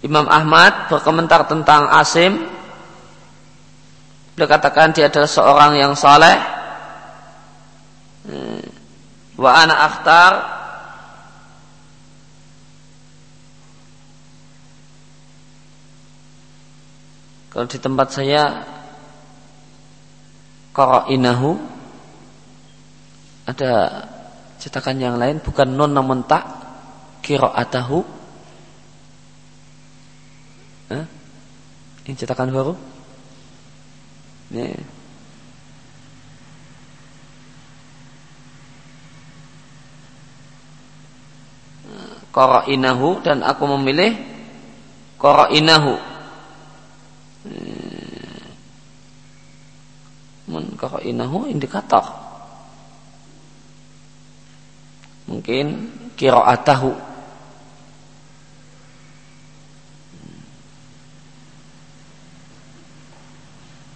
[0.00, 2.48] Imam Ahmad berkomentar tentang Asim.
[4.32, 6.36] Beliau katakan dia adalah seorang yang saleh.
[9.36, 10.32] Wa ana akhtar
[17.54, 18.66] Kalau di tempat saya
[20.74, 21.54] Qara'inahu
[23.46, 24.02] Ada
[24.58, 26.42] cetakan yang lain Bukan non namun tak
[30.92, 31.04] eh?
[32.04, 32.74] Ini cetakan baru?
[34.52, 34.76] Ini.
[42.34, 44.20] Qara'inahu dan aku memilih
[45.16, 46.13] Qara'inahu
[51.02, 52.04] inahu indikator.
[55.24, 55.66] Mungkin
[56.14, 56.92] kiro'atahu.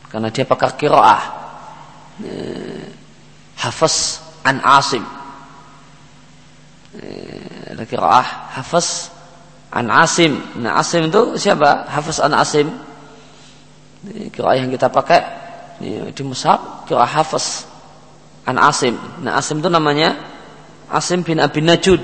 [0.08, 1.22] Karena dia pakar kiro'ah.
[2.24, 2.88] Eh,
[3.60, 5.04] hafaz an asim.
[6.96, 9.12] Eh, ada kiro'ah hafaz
[9.68, 10.32] an asim.
[10.64, 11.84] Nah asim itu siapa?
[11.86, 12.72] Hafaz an asim.
[14.32, 15.37] Kiro'ah yang kita pakai
[15.78, 17.62] Ya, di mushaf kira hafaz
[18.42, 18.98] an Asim.
[19.22, 20.18] Nah Asim itu namanya
[20.90, 22.02] Asim bin Abi Najud.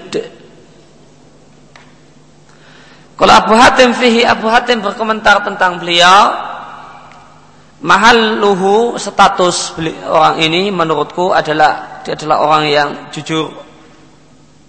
[3.14, 6.34] Kalau Abu Hatim fihi Abu Hatim berkomentar tentang beliau
[7.82, 9.74] mahal luhu status
[10.06, 13.50] orang ini menurutku adalah dia adalah orang yang jujur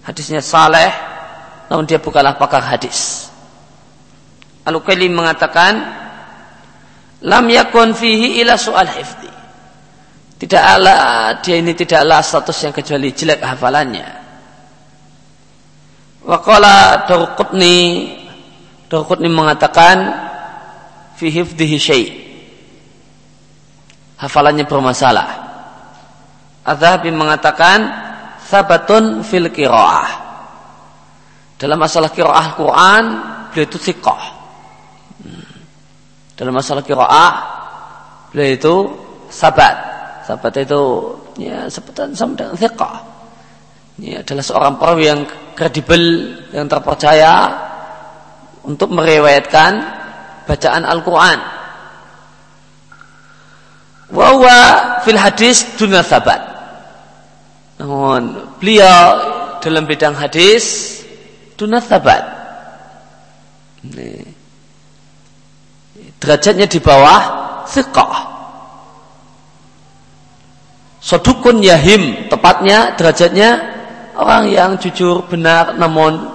[0.05, 0.89] hadisnya saleh
[1.69, 3.29] namun dia bukanlah pakar hadis.
[4.65, 6.04] Al-Ukaili mengatakan
[7.25, 9.29] lam yakun fihi ila soal hifdi.
[10.35, 14.07] Tidaklah dia ini tidaklah status yang kecuali jelek hafalannya.
[16.25, 17.77] Waqala Darqutni
[18.85, 19.97] Darqutni mengatakan
[21.17, 22.05] fi hifdihi syai.
[24.21, 25.29] Hafalannya bermasalah.
[26.65, 27.79] Az-Zahabi mengatakan
[28.41, 30.25] sabatun fil qiraah.
[31.55, 33.03] Dalam masalah qiraah Quran,
[33.51, 34.44] beliau itu thiqah.
[36.35, 37.33] Dalam masalah qiraah,
[38.31, 38.75] beliau itu
[39.31, 39.75] sabat.
[40.27, 40.81] Sabat itu
[41.39, 42.95] ya sebutan sama dengan thiqah.
[43.95, 45.21] Ini adalah seorang perawi yang
[45.55, 46.03] kredibel,
[46.51, 47.55] yang terpercaya
[48.67, 49.71] untuk meriwayatkan
[50.43, 51.39] bacaan Al-Quran.
[54.11, 54.59] Wawa
[55.01, 56.43] fil hadis dunia sabat.
[57.79, 59.03] Namun beliau
[59.63, 60.99] dalam bidang hadis
[61.55, 62.21] dunat sabat.
[66.25, 67.21] Derajatnya di bawah
[67.69, 68.33] thiqah.
[71.05, 73.61] Sodukun yahim, tepatnya derajatnya
[74.17, 76.33] orang yang jujur benar namun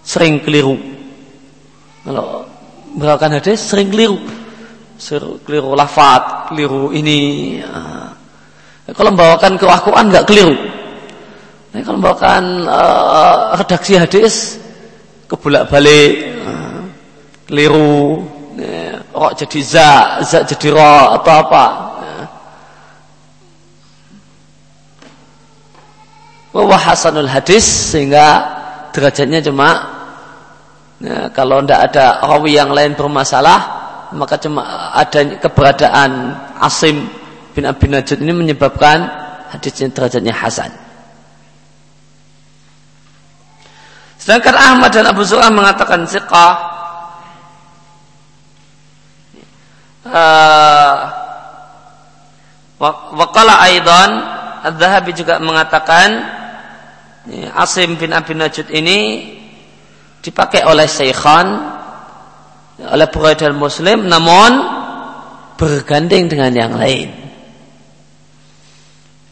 [0.00, 0.80] sering keliru.
[2.00, 2.48] Kalau
[2.96, 4.16] melakukan hadis sering keliru.
[4.96, 7.60] Sering keliru lafat, keliru ini.
[8.84, 10.56] Ya kalau membawakan ke Quran nggak keliru.
[11.72, 14.34] Nah, kalau membawakan uh, redaksi hadis
[15.24, 16.84] kebulak balik uh,
[17.48, 18.28] keliru.
[18.60, 18.83] Ya,
[19.14, 19.88] rok jadi za,
[20.26, 21.64] za jadi ro atau apa.
[22.02, 22.18] Ya.
[26.58, 28.42] Wah hasanul hadis sehingga
[28.90, 29.68] derajatnya cuma
[30.98, 33.82] ya, kalau tidak ada rawi yang lain bermasalah
[34.14, 36.10] maka cuma ada keberadaan
[36.62, 37.10] asim
[37.54, 39.06] bin Abi Najud ini menyebabkan
[39.50, 40.70] hadisnya derajatnya hasan.
[44.18, 46.73] Sedangkan Ahmad dan Abu Zur'ah mengatakan siqah
[50.14, 50.94] uh,
[53.14, 54.10] Wakala Aidan
[54.64, 56.08] Al-Zahabi juga mengatakan
[57.56, 59.30] Asim bin Abi Najud ini
[60.20, 61.46] dipakai oleh Syekhan
[62.80, 64.50] oleh Bukhari Muslim namun
[65.54, 67.08] bergandeng dengan yang lain.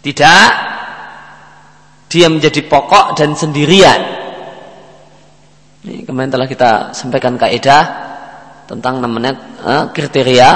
[0.03, 0.49] Tidak
[2.13, 4.01] dia menjadi pokok dan sendirian.
[5.83, 8.12] Ini kemarin telah kita sampaikan kaidah
[8.73, 10.51] tentang namanya eh, kriteria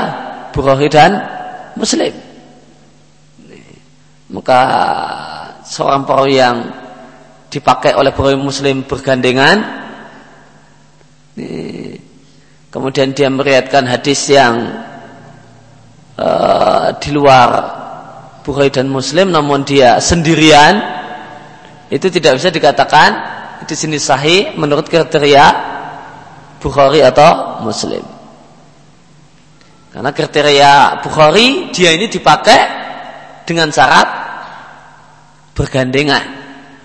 [0.56, 1.20] Bukhari dan
[1.76, 2.16] Muslim.
[4.32, 4.60] Maka
[5.60, 6.56] seorang perawi yang
[7.52, 9.60] dipakai oleh perawi Muslim bergandengan,
[12.72, 14.72] kemudian dia meriatkan hadis yang
[16.16, 17.48] uh, di luar
[18.40, 20.80] Bukhari dan Muslim namun dia sendirian
[21.92, 23.10] itu tidak bisa dikatakan
[23.68, 25.75] di sini sahih menurut kriteria
[26.58, 28.02] Bukhari atau Muslim.
[29.92, 32.60] Karena kriteria Bukhari dia ini dipakai
[33.48, 34.08] dengan syarat
[35.56, 36.24] bergandengan,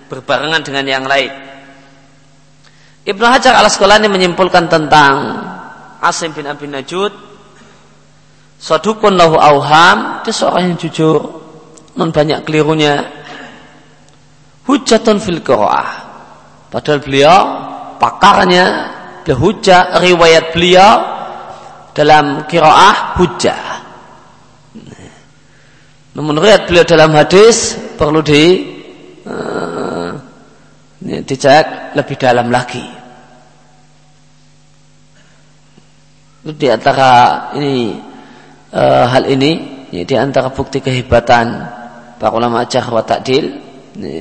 [0.08, 1.32] berbarengan dengan yang lain.
[3.02, 5.42] Ibnu Hajar al Asqalani menyimpulkan tentang
[5.98, 7.10] Asim bin Abi Najud
[8.62, 11.18] Sadukun lahu auham Dia seorang yang jujur
[11.98, 13.04] non banyak kelirunya
[14.64, 15.90] hujatun fil qiraah
[16.72, 17.38] padahal beliau
[18.00, 18.64] pakarnya
[19.30, 20.92] hujah riwayat beliau
[21.94, 23.60] dalam qiraah hujah.
[26.12, 28.44] Namun riwayat beliau dalam hadis perlu di
[29.24, 30.10] uh,
[31.00, 32.84] dicek lebih dalam lagi.
[36.42, 37.10] Di antara
[37.54, 37.94] ini
[38.74, 39.52] uh, hal ini
[39.94, 41.46] ya, di antara bukti kehebatan
[42.18, 43.46] para ulama jarh wa ta'dil.
[43.92, 44.14] Ini,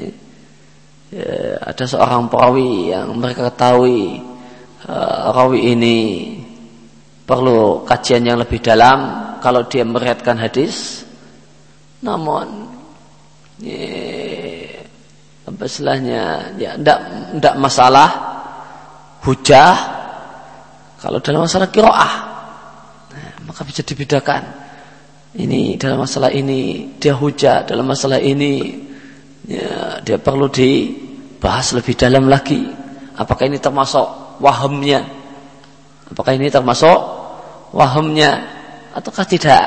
[1.11, 4.30] ya, ada seorang perawi yang mereka ketahui
[4.87, 5.97] uh, rawi ini
[7.27, 8.99] perlu kajian yang lebih dalam
[9.39, 11.05] kalau dia meriatkan hadis.
[12.01, 12.69] Namun
[13.61, 14.81] ya,
[15.45, 18.09] apa istilahnya ya tidak masalah
[19.21, 19.73] hujah
[21.01, 22.13] kalau dalam masalah kiroah.
[23.11, 24.61] Nah, maka bisa dibedakan.
[25.31, 28.83] Ini dalam masalah ini dia hujat dalam masalah ini
[29.47, 32.67] ya, dia perlu dibahas lebih dalam lagi.
[33.15, 35.05] Apakah ini termasuk wahamnya
[36.09, 36.97] apakah ini termasuk
[37.71, 38.49] wahamnya
[38.97, 39.65] ataukah tidak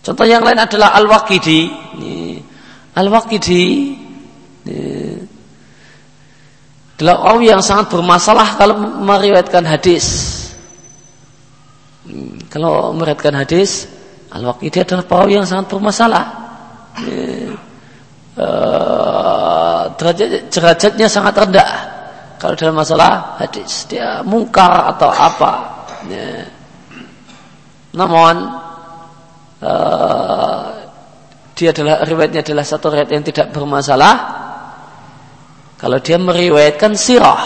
[0.00, 1.68] Contoh yang lain adalah Al-Waqidi.
[2.96, 3.64] Al-Waqidi
[7.00, 10.04] adalah rawi yang sangat bermasalah kalau meriwayatkan hadis.
[12.04, 13.88] Hmm, kalau meriwayatkan hadis,
[14.34, 16.24] al-waqidi adalah perawi yang sangat bermasalah.
[20.00, 21.72] Derajat, derajatnya sangat rendah
[22.40, 25.84] kalau dalam masalah hadis dia mungkar atau apa.
[26.08, 26.48] Ya.
[27.92, 28.34] Namun
[29.60, 30.64] uh,
[31.52, 34.16] dia adalah riwayatnya adalah satu riwayat yang tidak bermasalah
[35.76, 37.42] kalau dia meriwayatkan sirah.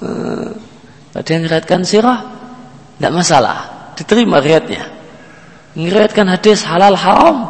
[0.00, 0.56] Hmm.
[1.12, 2.20] Kalau dia ngeriatkan sirah,
[2.96, 4.84] tidak masalah, diterima riatnya.
[5.78, 7.46] Ngeriatkan hadis halal haram,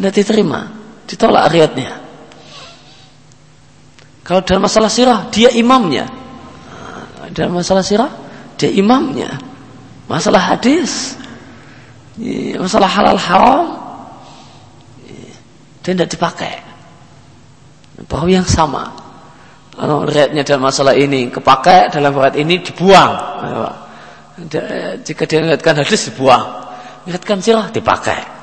[0.00, 0.72] tidak diterima,
[1.04, 2.00] ditolak riatnya.
[4.24, 6.08] Kalau dalam masalah sirah, dia imamnya.
[7.36, 8.08] Dalam masalah sirah,
[8.56, 9.36] dia imamnya.
[10.08, 11.20] Masalah hadis,
[12.56, 13.64] masalah halal haram,
[15.84, 16.56] dia tidak dipakai.
[18.08, 18.96] Bahwa yang sama.
[19.76, 23.12] Kalau riatnya dalam masalah ini kepakai dalam riat ini dibuang.
[25.04, 26.71] Jika dia hadis dibuang,
[27.06, 28.42] melihatkan sirah dipakai.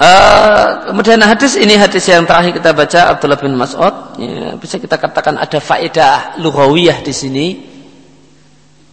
[0.00, 4.96] Uh, kemudian hadis ini hadis yang terakhir kita baca Abdullah bin Mas'ud ya, bisa kita
[4.96, 7.46] katakan ada faedah lughawiyah di sini.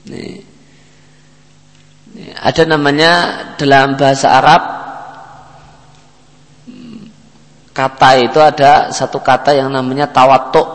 [0.03, 0.23] Ini,
[2.11, 3.11] ini, ada namanya
[3.55, 4.61] dalam bahasa Arab
[7.77, 10.65] kata itu ada satu kata yang namanya tawatuk.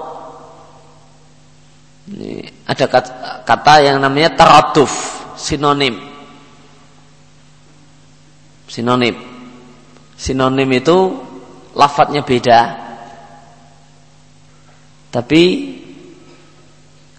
[2.62, 2.86] Ada
[3.42, 4.90] kata, yang namanya taraduf,
[5.34, 5.98] sinonim.
[8.70, 9.16] Sinonim
[10.22, 11.18] Sinonim itu
[11.74, 12.60] lafadznya beda.
[15.10, 15.42] Tapi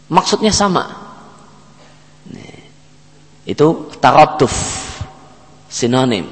[0.07, 0.87] maksudnya sama.
[3.43, 4.55] Itu taraduf.
[5.67, 6.23] Sinonim.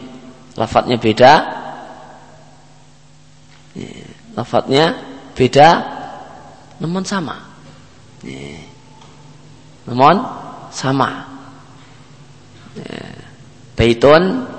[0.55, 1.60] Lafadznya beda.
[4.41, 4.97] Lafadznya
[5.37, 5.69] beda
[6.81, 7.37] namun sama.
[9.85, 10.15] Namun
[10.73, 11.29] sama.
[13.77, 14.49] Baitun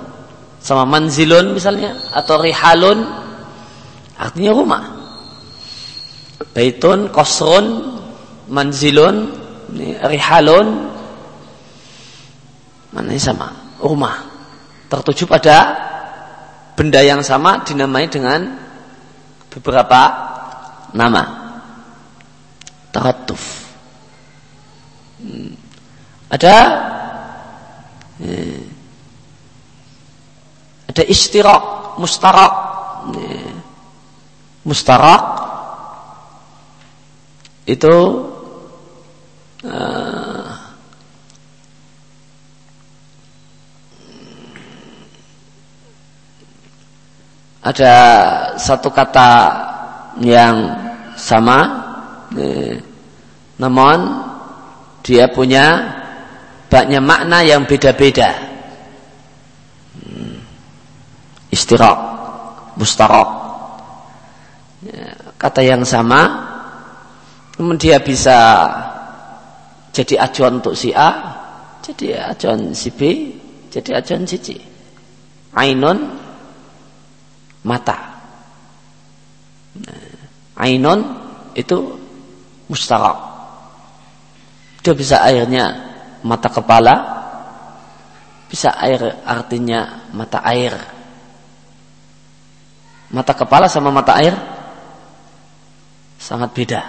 [0.63, 3.03] sama manzilun misalnya atau rihalun
[4.15, 4.83] artinya rumah
[6.55, 7.99] baitun kosrun
[8.47, 9.27] manzilun
[10.07, 10.67] rihalun
[12.95, 14.23] mana sama rumah
[14.87, 15.57] tertuju pada
[16.79, 18.62] benda yang sama dinamai dengan
[19.53, 20.01] beberapa
[20.93, 21.23] nama
[22.93, 23.41] taratuf
[25.21, 25.53] hmm.
[26.29, 26.55] ada
[28.21, 28.73] eh,
[30.93, 32.53] ada istirak, mustarak.
[34.61, 35.23] Mustarak
[37.65, 37.95] itu
[39.65, 40.22] uh,
[47.63, 47.93] ada
[48.59, 49.31] satu kata
[50.19, 50.55] yang
[51.15, 51.59] sama
[52.35, 52.77] eh,
[53.57, 53.97] namun
[55.01, 55.95] dia punya
[56.67, 58.53] banyak makna yang beda-beda
[61.53, 61.97] istirak,
[62.73, 63.29] mustarak.
[64.81, 66.21] Ya, kata yang sama,
[67.53, 68.37] kemudian dia bisa
[69.93, 71.13] jadi acuan untuk si A,
[71.85, 73.01] jadi acuan si B,
[73.69, 74.57] jadi acuan si C.
[75.53, 76.22] Ainun
[77.63, 78.19] mata.
[79.79, 80.07] Nah,
[80.59, 80.99] ainun
[81.57, 81.97] itu
[82.69, 83.17] mustarak.
[84.83, 86.95] Dia bisa airnya mata kepala,
[88.51, 90.75] bisa air artinya mata air
[93.13, 94.33] mata kepala sama mata air
[96.17, 96.81] sangat beda.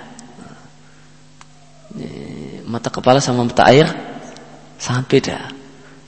[2.65, 3.87] Mata kepala sama mata air
[4.81, 5.39] sangat beda.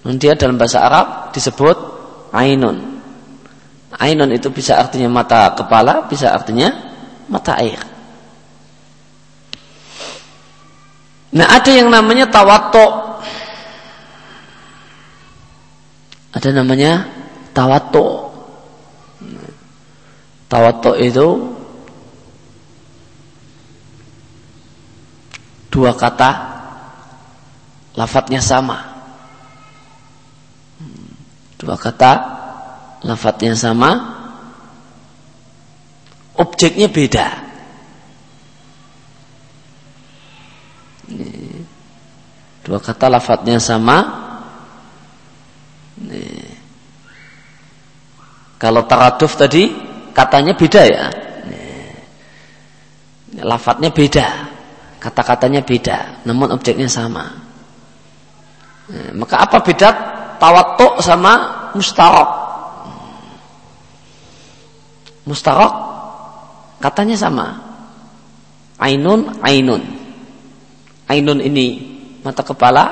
[0.02, 1.76] Dan dia dalam bahasa Arab disebut
[2.32, 2.95] ainun.
[3.94, 6.74] Ainun itu bisa artinya mata kepala, bisa artinya
[7.30, 7.78] mata air.
[11.36, 13.20] Nah ada yang namanya tawato.
[16.34, 17.06] Ada namanya
[17.54, 18.26] tawato.
[20.46, 21.26] Tawatuk itu
[25.70, 26.30] dua kata
[27.98, 28.78] lafadznya sama.
[31.56, 32.12] Dua kata
[33.06, 33.90] lafadznya sama,
[36.34, 37.26] objeknya beda.
[42.66, 44.26] Dua kata lafadznya sama.
[48.58, 49.70] Kalau taraduf tadi
[50.10, 51.06] katanya beda ya.
[53.36, 54.26] Lafadznya beda,
[54.98, 57.36] kata-katanya beda, namun objeknya sama.
[59.12, 59.88] Maka apa beda
[60.40, 61.32] tawatuk sama
[61.76, 62.30] mustarok?
[65.26, 65.74] Mustarok
[66.78, 67.58] katanya sama.
[68.78, 69.82] Ainun, ainun.
[71.10, 72.84] Ainun ini mata kepala,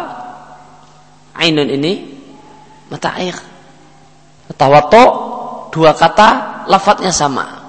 [1.34, 1.92] ainun ini
[2.90, 3.36] mata air.
[4.54, 5.10] Tawatuk
[5.74, 7.64] dua kata lafadznya sama.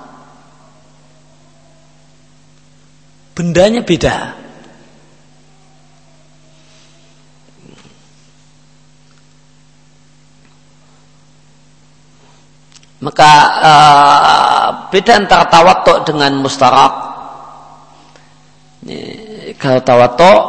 [3.35, 4.44] Bendanya beda.
[13.05, 13.31] Maka
[13.61, 16.93] uh, beda antara tawatuk dengan mustarak.
[19.61, 20.41] Kalau tawatuk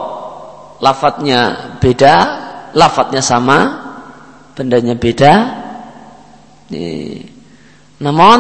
[0.80, 1.40] lafadznya
[1.76, 2.14] beda,
[2.72, 3.59] lafadznya sama,
[4.57, 5.32] bendanya beda.
[8.00, 8.38] Namun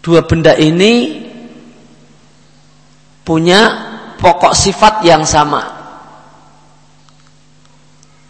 [0.00, 1.24] dua benda ini
[3.20, 3.60] punya
[4.16, 5.60] pokok sifat yang sama.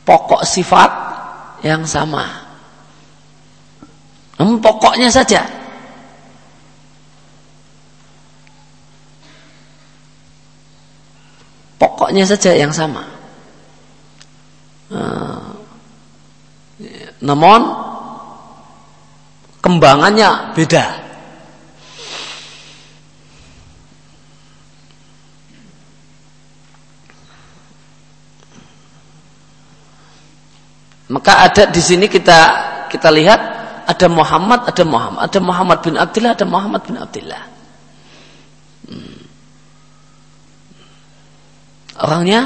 [0.02, 0.90] Pokok sifat
[1.62, 2.47] yang sama.
[4.38, 5.42] Hmm, pokoknya saja.
[11.78, 13.02] Pokoknya saja yang sama.
[14.88, 15.42] Uh,
[17.18, 17.66] namun
[19.58, 20.86] kembangannya beda.
[31.08, 32.38] Maka ada di sini kita
[32.92, 33.57] kita lihat
[33.88, 37.42] ada Muhammad, ada Muhammad, ada Muhammad bin Abdullah, ada Muhammad bin Abdullah.
[38.84, 39.20] Hmm.
[42.04, 42.40] Orangnya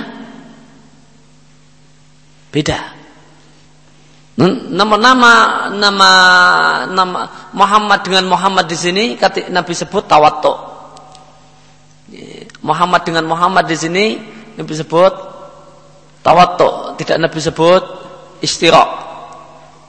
[2.55, 2.79] beda.
[4.73, 5.33] Nama-nama
[5.77, 6.11] nama
[6.89, 7.21] nama
[7.53, 10.71] Muhammad dengan Muhammad di sini kata Nabi sebut tawato.
[12.63, 14.05] Muhammad dengan Muhammad di sini
[14.57, 15.13] Nabi sebut
[16.23, 17.83] tawato, tidak Nabi sebut
[18.41, 18.89] istirak.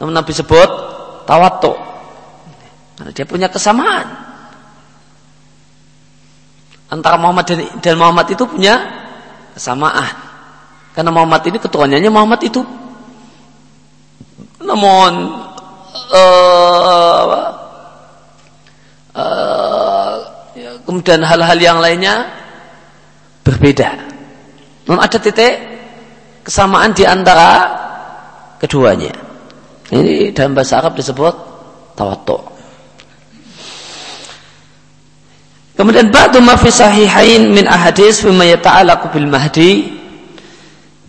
[0.02, 0.93] Namun Nabi sebut
[1.26, 1.74] tawatu.
[3.00, 4.06] Karena dia punya kesamaan.
[6.94, 7.50] Antara Muhammad
[7.82, 8.78] dan, Muhammad itu punya
[9.58, 10.14] kesamaan.
[10.94, 12.62] Karena Muhammad ini keturunan Muhammad itu.
[14.62, 15.12] Namun
[16.14, 17.24] uh,
[19.18, 20.16] uh,
[20.86, 22.30] kemudian hal-hal yang lainnya
[23.42, 23.90] berbeda.
[24.86, 25.54] Namun ada titik
[26.46, 27.82] kesamaan di antara
[28.62, 29.33] keduanya.
[29.94, 31.36] Ini dalam bahasa Arab disebut
[31.94, 32.38] tawattu.
[35.78, 40.02] Kemudian ba'du ma fi sahihain min ahadis bima yata'alaqu bil mahdi.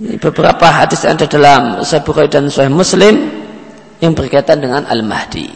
[0.04, 3.14] Ini beberapa hadis yang ada dalam Sahih Bukhari dan Sahih Muslim
[4.02, 5.48] yang berkaitan dengan Al-Mahdi.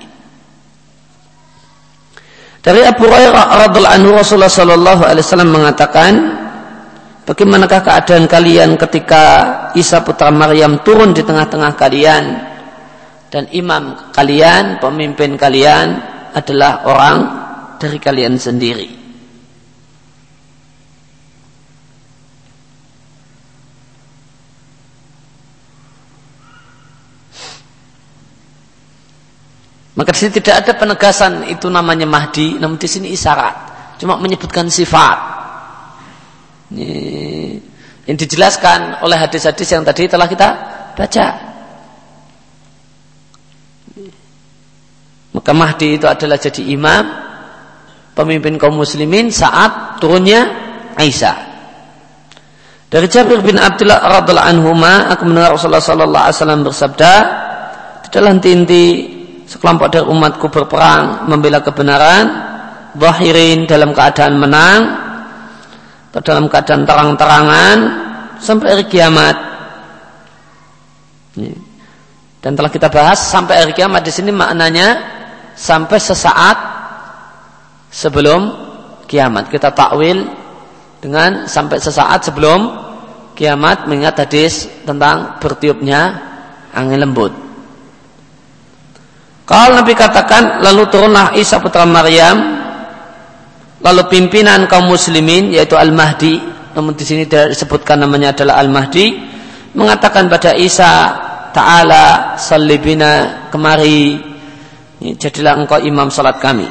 [2.62, 6.12] Dari Abu Hurairah radhiallahu anhu Rasulullah sallallahu alaihi wasallam mengatakan,
[7.26, 9.22] "Bagaimanakah keadaan kalian ketika
[9.74, 12.24] Isa putra Maryam turun di tengah-tengah kalian?"
[13.28, 16.00] Dan imam kalian, pemimpin kalian
[16.32, 17.18] adalah orang
[17.76, 18.98] dari kalian sendiri.
[29.98, 33.56] Maka di sini tidak ada penegasan itu namanya Mahdi, namun di sini isyarat,
[33.98, 35.18] cuma menyebutkan sifat.
[36.70, 36.88] Ini,
[38.06, 40.48] yang dijelaskan oleh hadis-hadis yang tadi telah kita
[40.94, 41.47] baca.
[45.32, 47.04] Maka Mahdi itu adalah jadi imam
[48.16, 50.48] pemimpin kaum muslimin saat turunnya
[50.98, 51.36] Aisyah.
[52.88, 54.72] Dari Jabir bin Abdullah radhiallahu anhu
[55.12, 57.12] aku mendengar Rasulullah sallallahu alaihi wasallam bersabda,
[58.08, 58.84] "Tidaklah inti
[59.44, 62.24] sekelompok dari umatku berperang membela kebenaran,
[62.96, 64.80] zahirin dalam keadaan menang
[66.08, 67.76] atau dalam keadaan terang-terangan
[68.40, 69.36] sampai hari kiamat."
[72.40, 75.17] Dan telah kita bahas sampai hari kiamat di sini maknanya
[75.58, 76.56] sampai sesaat
[77.90, 78.54] sebelum
[79.10, 79.50] kiamat.
[79.50, 80.22] Kita takwil
[81.02, 82.86] dengan sampai sesaat sebelum
[83.34, 86.14] kiamat mengingat hadis tentang bertiupnya
[86.70, 87.34] angin lembut.
[89.48, 92.60] Kalau Nabi katakan lalu turunlah Isa putra Maryam
[93.80, 96.36] lalu pimpinan kaum muslimin yaitu Al-Mahdi
[96.76, 99.06] namun di sini disebutkan namanya adalah Al-Mahdi
[99.72, 101.16] mengatakan pada Isa
[101.56, 104.20] Ta'ala salibina kemari
[105.00, 106.66] jadilah engkau imam salat kami.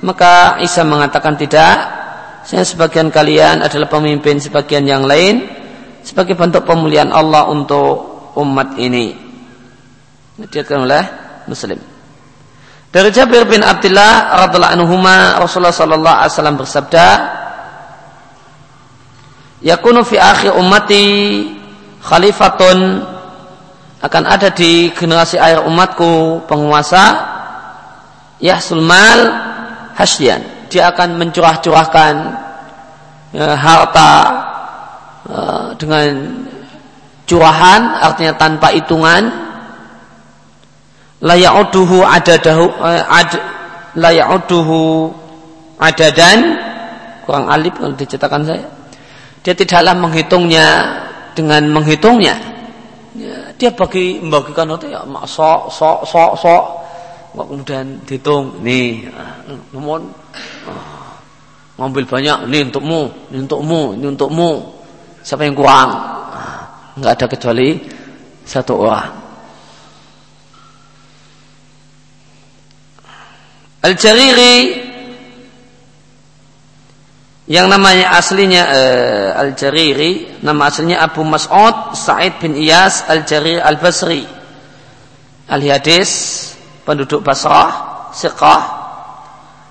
[0.00, 1.76] Maka Isa mengatakan tidak,
[2.44, 5.44] saya sebagian kalian adalah pemimpin sebagian yang lain
[6.00, 9.12] sebagai bentuk pemulihan Allah untuk umat ini.
[10.40, 11.04] Dikatakan oleh
[11.44, 11.76] Muslim.
[12.90, 14.94] Dari Jabir bin Abdullah radhiallahu anhu
[15.38, 17.06] Rasulullah sallallahu alaihi wasallam bersabda,
[19.62, 21.04] "Yakunu fi akhir ummati
[22.02, 23.04] khalifatun
[24.00, 27.36] akan ada di generasi akhir umatku penguasa
[28.40, 29.20] yahsul mal
[29.94, 32.14] hasyian dia akan mencurah-curahkan
[33.34, 34.12] ya, harta
[35.26, 36.38] uh, dengan
[37.26, 39.50] curahan artinya tanpa hitungan.
[41.20, 43.30] La ya'uduhu adadahu uh, ad
[43.98, 45.10] la ya'uduhu
[45.76, 46.38] adadan.
[47.26, 48.64] Kurang alif kalau dicetakan saya.
[49.42, 50.66] Dia tidaklah menghitungnya
[51.34, 52.38] dengan menghitungnya.
[53.18, 56.64] Ya, dia bagi membagikan itu ya sok sok sok sok
[57.34, 58.62] kemudian dihitung?
[58.62, 59.06] Nih
[59.70, 60.10] namun
[61.80, 63.02] ngambil banyak ini untukmu
[63.32, 64.50] ini untukmu ini untukmu.
[65.20, 65.90] Siapa yang kurang?
[66.96, 67.68] Nggak ada kecuali
[68.44, 69.10] satu orang.
[73.80, 74.76] Al-Jariri
[77.50, 84.28] yang namanya aslinya uh, Al-Jariri nama aslinya Abu Mas'ud Sa'id bin Iyas Al-Jariri Al-Basri.
[85.50, 86.10] Al-Hadis
[86.84, 88.80] penduduk Basrah Siqah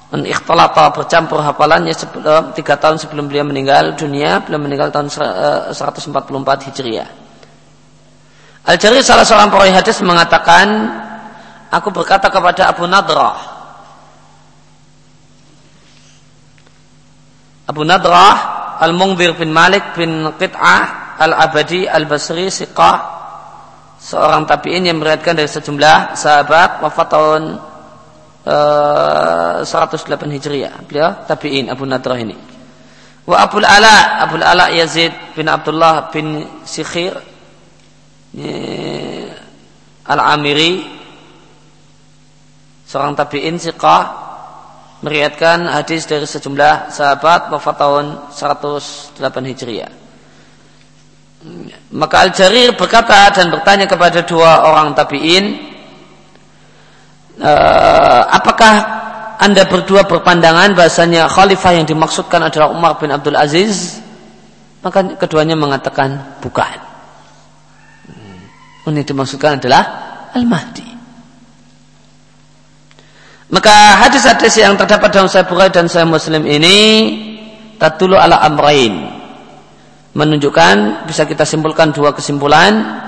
[0.09, 5.77] dan ikhtalata bercampur hafalannya sebelum tiga tahun sebelum beliau meninggal dunia beliau meninggal tahun 144
[5.77, 7.09] eh, hijriah.
[8.65, 10.67] Al-Jari salah seorang perawi hadis mengatakan
[11.69, 13.37] aku berkata kepada Abu Nadrah.
[17.69, 18.35] Abu Nadrah
[18.81, 23.18] Al-Mungdir bin Malik bin Qit'ah Al-Abadi Al-Basri Siqah
[23.99, 27.43] seorang tabi'in yang meriwayatkan dari sejumlah sahabat wafat tahun
[28.47, 30.73] 108 eh, Hijriah.
[30.87, 32.39] Beliau tabi'in Abu Nadrah ini.
[33.27, 37.13] Wa Abul Ala, Abul Ala Yazid bin Abdullah bin Sikhir
[40.09, 40.81] Al-Amiri
[42.89, 44.29] seorang tabi'in siqah
[45.05, 49.21] meriatkan hadis dari sejumlah sahabat wafat tahun 108
[49.53, 50.08] Hijriah.
[51.95, 55.55] Maka Al-Jarir berkata dan bertanya kepada dua orang tabi'in
[57.39, 58.73] uh, apakah
[59.39, 64.03] anda berdua berpandangan bahasanya khalifah yang dimaksudkan adalah Umar bin Abdul Aziz?
[64.83, 66.75] Maka keduanya mengatakan bukan.
[68.11, 68.91] Hmm.
[68.91, 69.83] Ini dimaksudkan adalah
[70.35, 70.87] Al-Mahdi.
[73.49, 76.77] Maka hadis-hadis yang terdapat dalam Sahih Bukhari dan Sahih Muslim ini
[77.79, 79.18] tatulu ala amrain
[80.17, 83.05] menunjukkan bisa kita simpulkan dua kesimpulan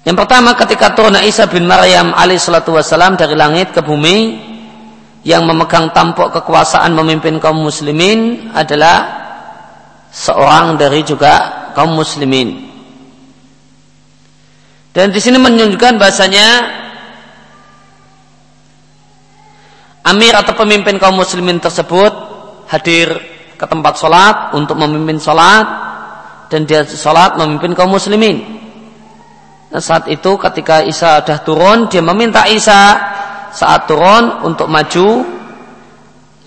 [0.00, 4.48] yang pertama ketika turun Isa bin Maryam alaihissalatu wassalam dari langit ke bumi
[5.28, 9.20] yang memegang tampuk kekuasaan memimpin kaum muslimin adalah
[10.08, 12.72] seorang dari juga kaum muslimin.
[14.90, 16.48] Dan di sini menunjukkan bahasanya
[20.08, 22.10] amir atau pemimpin kaum muslimin tersebut
[22.72, 23.14] hadir
[23.60, 25.68] ke tempat sholat untuk memimpin sholat
[26.48, 28.40] dan dia sholat memimpin kaum muslimin.
[29.68, 32.96] Nah, saat itu ketika Isa sudah turun, dia meminta Isa
[33.52, 35.28] saat turun untuk maju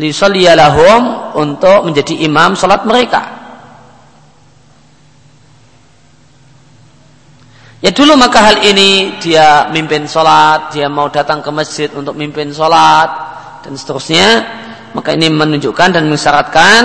[0.02, 3.22] lisoliyalahum untuk menjadi imam sholat mereka.
[7.84, 12.50] Ya dulu maka hal ini dia mimpin sholat, dia mau datang ke masjid untuk mimpin
[12.50, 13.12] sholat
[13.62, 14.63] dan seterusnya.
[14.94, 16.82] Maka ini menunjukkan dan mensyaratkan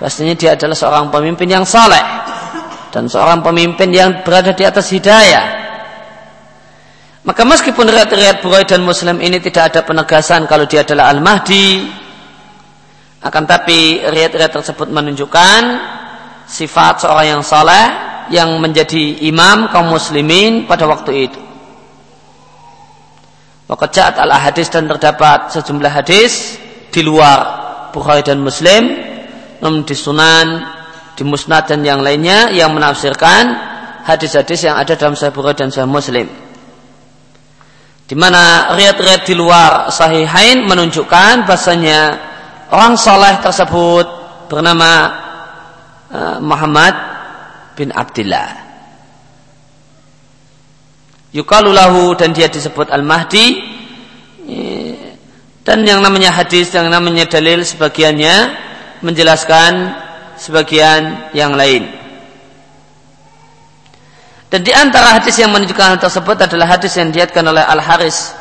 [0.00, 2.00] bahasanya dia adalah seorang pemimpin yang saleh
[2.88, 5.68] dan seorang pemimpin yang berada di atas hidayah.
[7.28, 11.84] Maka meskipun riwayat-riwayat Bukhari dan Muslim ini tidak ada penegasan kalau dia adalah Al-Mahdi,
[13.20, 15.60] akan tapi riwayat-riwayat tersebut menunjukkan
[16.48, 17.86] sifat seorang yang saleh
[18.32, 21.40] yang menjadi imam kaum muslimin pada waktu itu.
[23.68, 26.56] Waqat al hadis dan terdapat sejumlah hadis
[26.98, 27.38] di luar
[27.94, 28.90] Bukhari dan Muslim
[29.62, 30.46] namun di Sunan
[31.14, 33.54] di musnad dan yang lainnya yang menafsirkan
[34.06, 36.26] hadis-hadis yang ada dalam Sahih Bukhari dan Sahih Muslim.
[38.08, 42.16] Di mana riat-riat di luar sahihain menunjukkan bahasanya
[42.72, 44.06] orang soleh tersebut
[44.48, 44.90] bernama
[46.08, 46.94] uh, Muhammad
[47.76, 48.64] bin Abdullah.
[51.34, 53.77] Yukalulahu dan dia disebut Al-Mahdi
[55.68, 58.56] dan yang namanya hadis yang namanya dalil sebagiannya
[59.04, 59.92] menjelaskan
[60.40, 61.84] sebagian yang lain.
[64.48, 68.32] Dan di antara hadis yang menunjukkan hal tersebut adalah hadis yang diatkan oleh Al Haris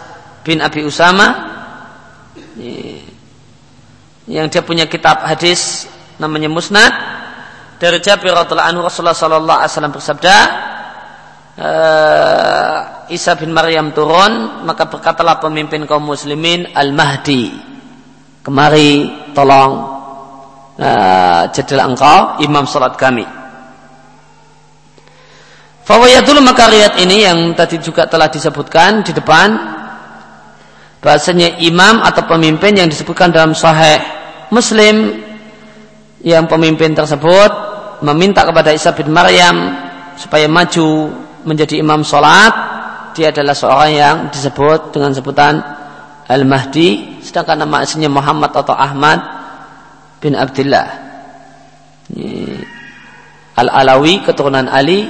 [0.48, 1.36] bin Abi Usama
[4.24, 5.84] yang dia punya kitab hadis
[6.24, 6.96] namanya Musnad
[7.76, 10.36] dari Jabir radhiallahu anhu Rasulullah wasallam bersabda
[11.60, 17.52] uh, Isa bin Maryam turun maka berkatalah pemimpin kaum muslimin Al-Mahdi
[18.44, 19.72] kemari tolong
[20.80, 23.28] uh, jadilah engkau imam salat kami.
[25.88, 29.56] Fawayatul maka riat ini yang tadi juga telah disebutkan di depan
[31.00, 34.00] bahasanya imam atau pemimpin yang disebutkan dalam sahih
[34.52, 35.24] Muslim
[36.24, 37.52] yang pemimpin tersebut
[38.04, 39.76] meminta kepada Isa bin Maryam
[40.20, 41.16] supaya maju
[41.48, 42.77] menjadi imam salat
[43.18, 45.58] dia adalah seorang yang disebut dengan sebutan
[46.30, 49.20] Al-Mahdi sedangkan nama aslinya Muhammad atau Ahmad
[50.22, 50.88] bin Abdullah
[53.58, 55.10] Al-Alawi keturunan Ali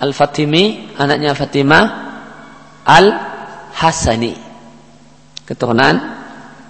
[0.00, 1.84] Al-Fatimi anaknya Fatimah
[2.84, 4.34] Al-Hasani.
[5.44, 5.94] Keturunan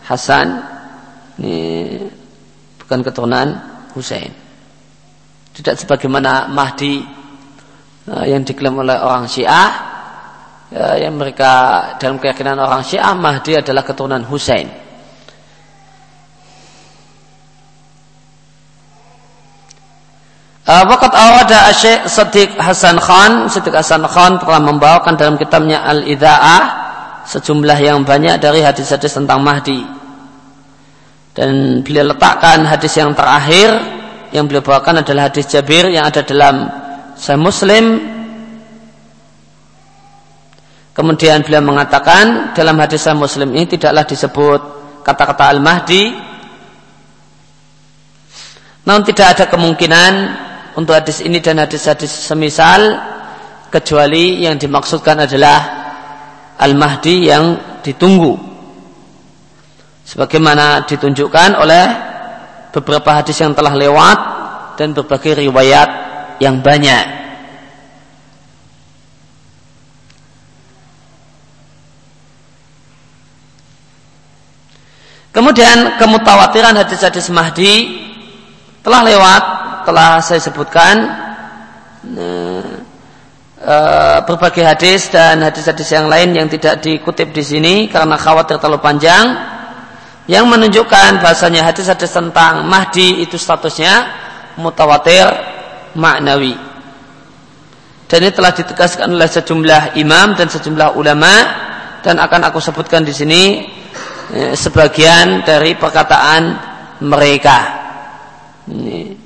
[0.07, 0.47] Hasan
[1.39, 1.95] ini
[2.79, 3.49] bukan keturunan
[3.95, 4.35] Husain.
[5.55, 7.20] Tidak sebagaimana Mahdi
[8.09, 9.71] yang diklaim oleh orang Syiah
[10.73, 11.53] uh, yang mereka
[11.99, 14.71] dalam keyakinan orang Syiah Mahdi adalah keturunan Husain.
[20.71, 26.63] Uh, Wakat awada Syekh Sadiq Hasan Khan Sadiq Hasan Khan telah membawakan dalam kitabnya Al-Idha'ah
[27.27, 29.83] sejumlah yang banyak dari hadis-hadis tentang Mahdi
[31.35, 33.71] dan beliau letakkan hadis yang terakhir
[34.31, 36.80] yang beliau bawakan adalah hadis Jabir yang ada dalam
[37.21, 38.01] Sahih Muslim.
[40.97, 44.61] Kemudian beliau mengatakan dalam hadis Sahih Muslim ini tidaklah disebut
[45.05, 46.17] kata-kata Al-Mahdi.
[48.89, 50.13] Namun tidak ada kemungkinan
[50.81, 52.97] untuk hadis ini dan hadis-hadis semisal
[53.69, 55.59] kecuali yang dimaksudkan adalah
[56.57, 57.45] Al-Mahdi yang
[57.85, 58.49] ditunggu.
[60.09, 61.87] Sebagaimana ditunjukkan oleh
[62.73, 64.19] beberapa hadis yang telah lewat
[64.81, 66.10] dan berbagai riwayat
[66.41, 67.21] yang banyak.
[75.31, 78.03] Kemudian kemutawatiran hadis-hadis Mahdi
[78.83, 79.43] telah lewat
[79.87, 80.95] telah saya sebutkan
[83.63, 88.83] uh, berbagai hadis dan hadis-hadis yang lain yang tidak dikutip di sini karena khawatir terlalu
[88.83, 89.39] panjang
[90.27, 94.11] yang menunjukkan bahasanya hadis-hadis tentang Mahdi itu statusnya
[94.59, 95.50] mutawatir
[95.97, 96.55] maknawi
[98.11, 101.35] dan ini telah ditegaskan oleh sejumlah imam dan sejumlah ulama
[102.03, 103.43] dan akan aku sebutkan di sini
[104.35, 106.43] eh, sebagian dari perkataan
[107.01, 107.59] mereka
[108.71, 109.21] ini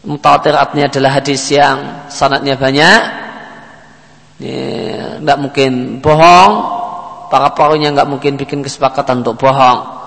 [0.00, 3.00] Mutawatir artinya adalah hadis yang sanatnya banyak.
[4.40, 6.52] Tidak mungkin bohong.
[7.28, 10.00] Para perawinya nggak mungkin bikin kesepakatan untuk bohong.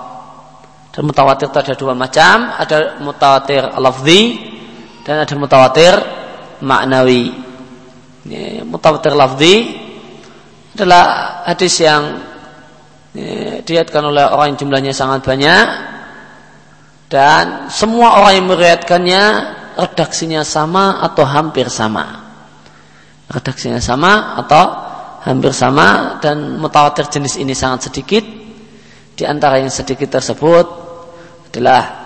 [0.90, 2.58] Dan mutawatir itu ada dua macam.
[2.58, 4.20] Ada mutawatir lafzi
[5.04, 5.94] dan ada mutawatir
[6.64, 7.30] maknawi.
[8.24, 9.54] Ini, mutawatir lafzi
[10.74, 11.04] adalah
[11.44, 12.02] hadis yang
[13.62, 15.66] dilihatkan oleh orang yang jumlahnya sangat banyak
[17.06, 19.24] dan semua orang yang meriatkannya
[19.78, 22.24] redaksinya sama atau hampir sama.
[23.30, 24.64] Redaksinya sama atau
[25.22, 28.24] hampir sama dan mutawatir jenis ini sangat sedikit.
[29.14, 30.66] Di antara yang sedikit tersebut
[31.52, 32.03] adalah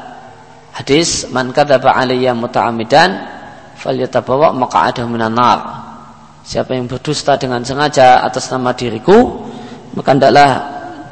[0.78, 3.10] hadis man kadzaba alayya muta'ammidan
[3.78, 5.58] falyatabawa maq'adahu minan nar.
[6.46, 9.44] Siapa yang berdusta dengan sengaja atas nama diriku,
[9.92, 10.50] maka hendaklah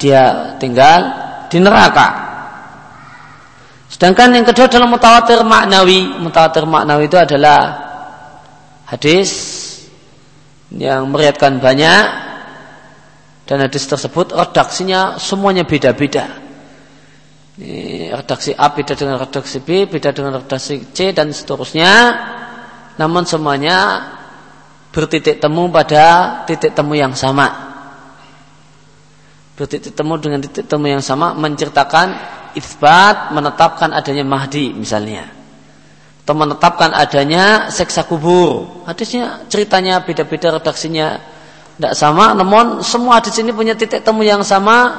[0.01, 1.01] dia tinggal
[1.53, 2.27] di neraka.
[3.87, 6.19] Sedangkan yang kedua adalah mutawatir maknawi.
[6.19, 7.59] Mutawatir maknawi itu adalah
[8.89, 9.31] hadis
[10.73, 12.05] yang meriatkan banyak
[13.47, 16.46] dan hadis tersebut redaksinya semuanya beda-beda.
[17.57, 21.93] Redaksi A beda dengan redaksi B, beda dengan redaksi C dan seterusnya.
[23.01, 24.05] Namun semuanya
[24.93, 27.49] bertitik temu pada titik temu yang sama.
[29.57, 32.13] Bertitik temu dengan titik temu yang sama menceritakan
[32.57, 35.29] isbat menetapkan adanya Mahdi misalnya
[36.27, 41.23] atau menetapkan adanya seksa kubur hadisnya ceritanya beda-beda redaksinya
[41.79, 44.91] tidak sama namun semua hadis ini punya titik temu yang sama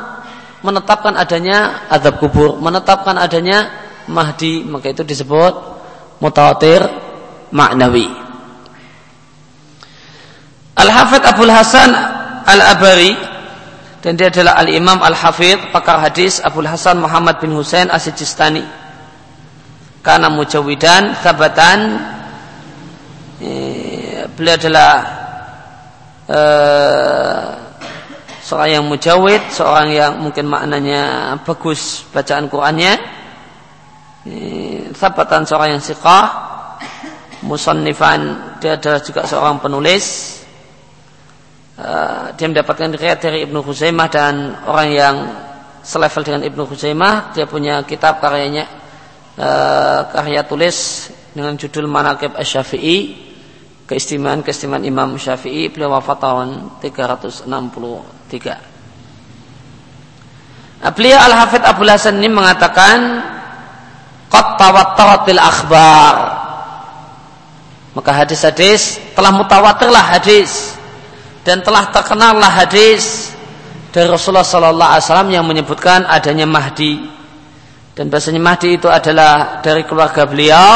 [0.65, 5.53] menetapkan adanya azab kubur menetapkan adanya Mahdi maka itu disebut
[6.23, 6.79] mutawatir
[7.51, 8.07] maknawi.
[10.79, 11.91] Al-Hafidh Abdul Hasan
[12.47, 13.11] Al-Abari
[13.99, 18.63] dan dia adalah al-imam al-hafidh pakar hadis Abu Hasan Muhammad bin Husain As-Sijistani.
[19.99, 21.99] Karena mujawidan sabatan
[23.43, 24.91] eh, beliau adalah
[26.31, 27.66] eh,
[28.47, 32.93] seorang yang mujawid seorang yang mungkin maknanya bagus bacaan Qurannya.
[34.23, 36.47] Eh, sabatan seorang yang siqah.
[37.43, 40.35] Musannifan dia adalah juga seorang penulis.
[41.77, 45.15] Uh, dia mendapatkan riwayat dari Ibnu Huzaimah dan orang yang
[45.85, 48.65] selevel dengan Ibnu Huzaimah dia punya kitab karyanya
[49.37, 51.05] uh, karya tulis
[51.37, 52.97] dengan judul Manaqib Asy-Syafi'i
[53.85, 55.69] keistimewaan keistimewaan Imam Syafi'i.
[55.69, 56.81] Beliau wafat tahun
[58.27, 63.23] 363 nah, beliau Al-Hafidh Abu Hasan ini mengatakan
[64.27, 66.15] qad tawattaratil akhbar.
[67.97, 70.77] Maka hadis-hadis telah mutawatirlah hadis
[71.41, 73.33] dan telah terkenallah hadis
[73.89, 77.09] dari Rasulullah Sallallahu Alaihi Wasallam yang menyebutkan adanya Mahdi.
[77.97, 80.69] Dan bahasanya Mahdi itu adalah dari keluarga beliau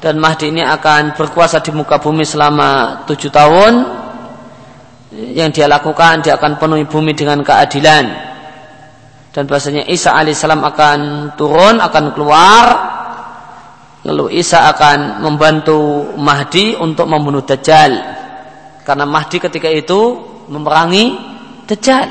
[0.00, 3.97] dan Mahdi ini akan berkuasa di muka bumi selama tujuh tahun
[5.12, 8.28] yang dia lakukan dia akan penuhi bumi dengan keadilan.
[9.32, 10.98] Dan bahasanya Isa alaihissalam akan
[11.38, 12.66] turun akan keluar.
[14.04, 17.92] Lalu Isa akan membantu Mahdi untuk membunuh Dajjal.
[18.84, 20.16] Karena Mahdi ketika itu
[20.48, 21.16] memerangi
[21.68, 22.08] Dajjal.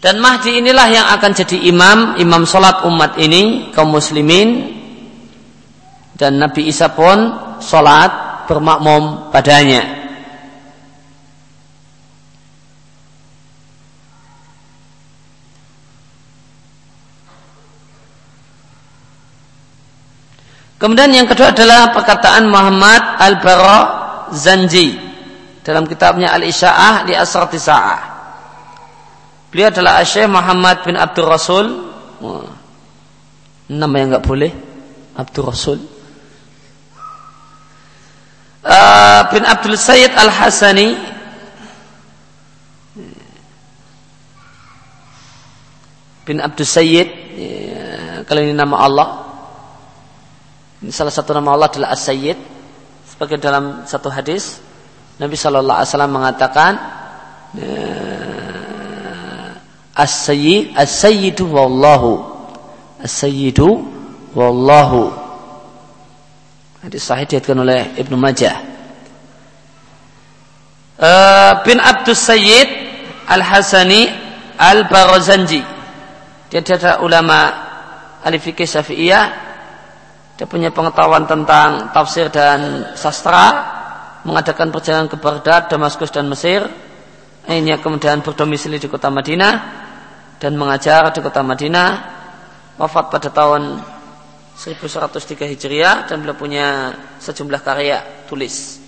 [0.00, 4.76] Dan Mahdi inilah yang akan jadi imam imam solat umat ini kaum muslimin.
[6.16, 10.05] Dan Nabi Isa pun solat bermakmum padanya
[20.86, 23.78] Kemudian yang kedua adalah perkataan Muhammad Al-Bara
[24.30, 24.94] Zanji
[25.66, 28.00] dalam kitabnya Al-Isya'ah di Asrati Sa'ah.
[29.50, 31.90] Beliau adalah Syekh Muhammad bin Abdul Rasul.
[33.66, 34.54] Nama yang enggak boleh.
[35.18, 35.82] Abdul Rasul.
[38.62, 40.94] Uh, bin Abdul Sayyid Al-Hasani
[46.30, 49.25] bin Abdul Sayyid ya, kalau ini nama Allah
[50.92, 52.36] salah satu nama Allah adalah As-Sayyid.
[53.08, 54.60] Sebagai dalam satu hadis,
[55.16, 56.72] Nabi Shallallahu Alaihi Wasallam mengatakan,
[59.96, 62.20] As-Sayyid, As-Sayyidu wallahu,
[63.00, 63.88] As-Sayyidu
[64.36, 65.08] wallahu.
[66.84, 68.60] Hadis sahih diatkan oleh Ibnu Majah.
[71.00, 72.68] Uh, bin Abdus Sayyid
[73.26, 74.12] Al-Hasani
[74.60, 75.64] Al-Barazanji.
[76.52, 77.38] Dia adalah ulama
[78.22, 79.45] ahli fikih Syafi'iyah
[80.36, 83.72] dia punya pengetahuan tentang tafsir dan sastra,
[84.20, 86.60] mengadakan perjalanan ke Baghdad, Damaskus dan Mesir.
[87.48, 89.54] Akhirnya kemudian berdomisili di kota Madinah
[90.36, 92.14] dan mengajar di kota Madinah.
[92.76, 93.80] Wafat pada tahun
[94.60, 98.84] 1103 Hijriah dan beliau punya sejumlah karya tulis.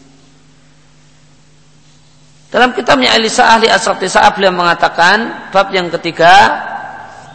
[2.52, 6.32] Dalam kitabnya Elisa Ahli Asrati Sa'ab beliau mengatakan bab yang ketiga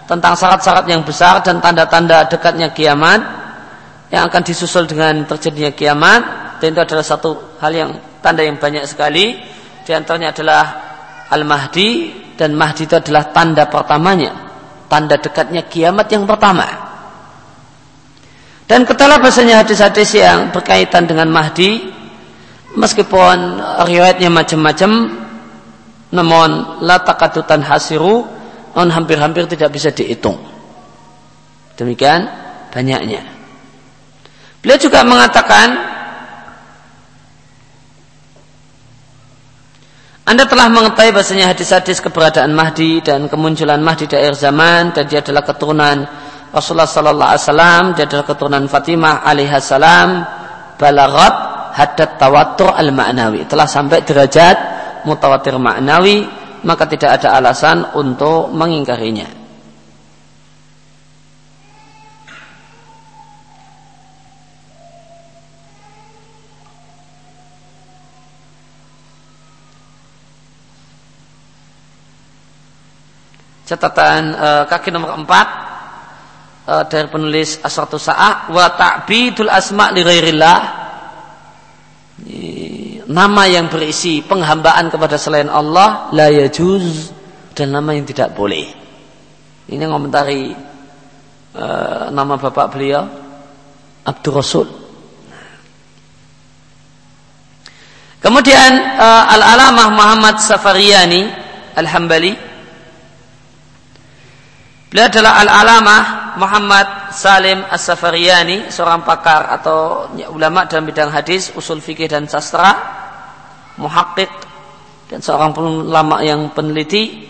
[0.06, 3.43] tentang syarat-syarat yang besar dan tanda-tanda dekatnya kiamat
[4.14, 6.22] yang akan disusul dengan terjadinya kiamat.
[6.62, 7.90] Dan itu adalah satu hal yang
[8.22, 9.42] tanda yang banyak sekali.
[9.82, 10.64] Di antaranya adalah
[11.34, 12.22] Al-Mahdi.
[12.38, 14.54] Dan Mahdi itu adalah tanda pertamanya.
[14.86, 16.94] Tanda dekatnya kiamat yang pertama.
[18.70, 21.90] Dan ketalah bahasanya hadis-hadis yang berkaitan dengan Mahdi.
[22.78, 23.58] Meskipun
[23.90, 25.22] riwayatnya macam-macam
[26.14, 26.50] namun
[26.86, 28.30] la takatutan hasiru
[28.78, 30.38] namun hampir-hampir tidak bisa dihitung.
[31.78, 32.30] Demikian
[32.74, 33.33] banyaknya
[34.64, 35.76] Beliau juga mengatakan
[40.24, 45.20] Anda telah mengetahui bahasanya hadis-hadis keberadaan Mahdi dan kemunculan Mahdi di akhir zaman dan dia
[45.20, 46.08] adalah keturunan
[46.56, 50.24] Rasulullah sallallahu alaihi wasallam, dia adalah keturunan Fatimah alaihi salam,
[50.80, 51.36] balagat
[51.76, 53.44] hadat tawatur al-ma'nawi.
[53.52, 54.58] Telah sampai derajat
[55.04, 56.24] mutawatir ma'nawi,
[56.64, 59.43] maka tidak ada alasan untuk mengingkarinya.
[73.64, 75.48] Catatan uh, kaki nomor empat
[76.68, 80.60] uh, dari penulis Asratu Sa'ah wa ta'bidul asma' li ghairillah.
[83.04, 87.12] Nama yang berisi penghambaan kepada selain Allah la yajuz
[87.52, 88.64] dan nama yang tidak boleh.
[89.68, 90.56] Ini komentari
[91.56, 93.04] uh, nama bapak beliau
[94.08, 94.68] Abdul Rasul.
[98.24, 101.28] Kemudian uh, Al-Alamah Muhammad Safariyani
[101.76, 102.53] Al-Hambali
[104.94, 106.04] Beliau adalah Al-Alamah
[106.38, 112.78] Muhammad Salim As-Safariyani, seorang pakar atau ulama dalam bidang hadis, usul fikih dan sastra,
[113.82, 114.30] muhakkik
[115.10, 117.26] dan seorang ulama yang peneliti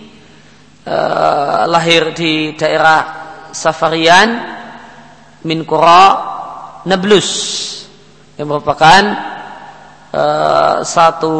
[0.84, 3.00] uh, lahir di daerah
[3.56, 4.30] Safarian
[5.48, 6.04] min Qura
[6.84, 7.30] Nablus
[8.36, 9.02] yang merupakan
[10.12, 11.36] uh, satu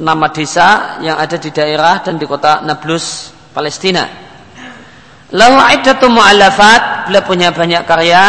[0.00, 4.06] nama desa yang ada di daerah dan di kota Nablus Palestina.
[5.30, 8.24] Lahu iddatu mu'allafat, beliau punya banyak karya.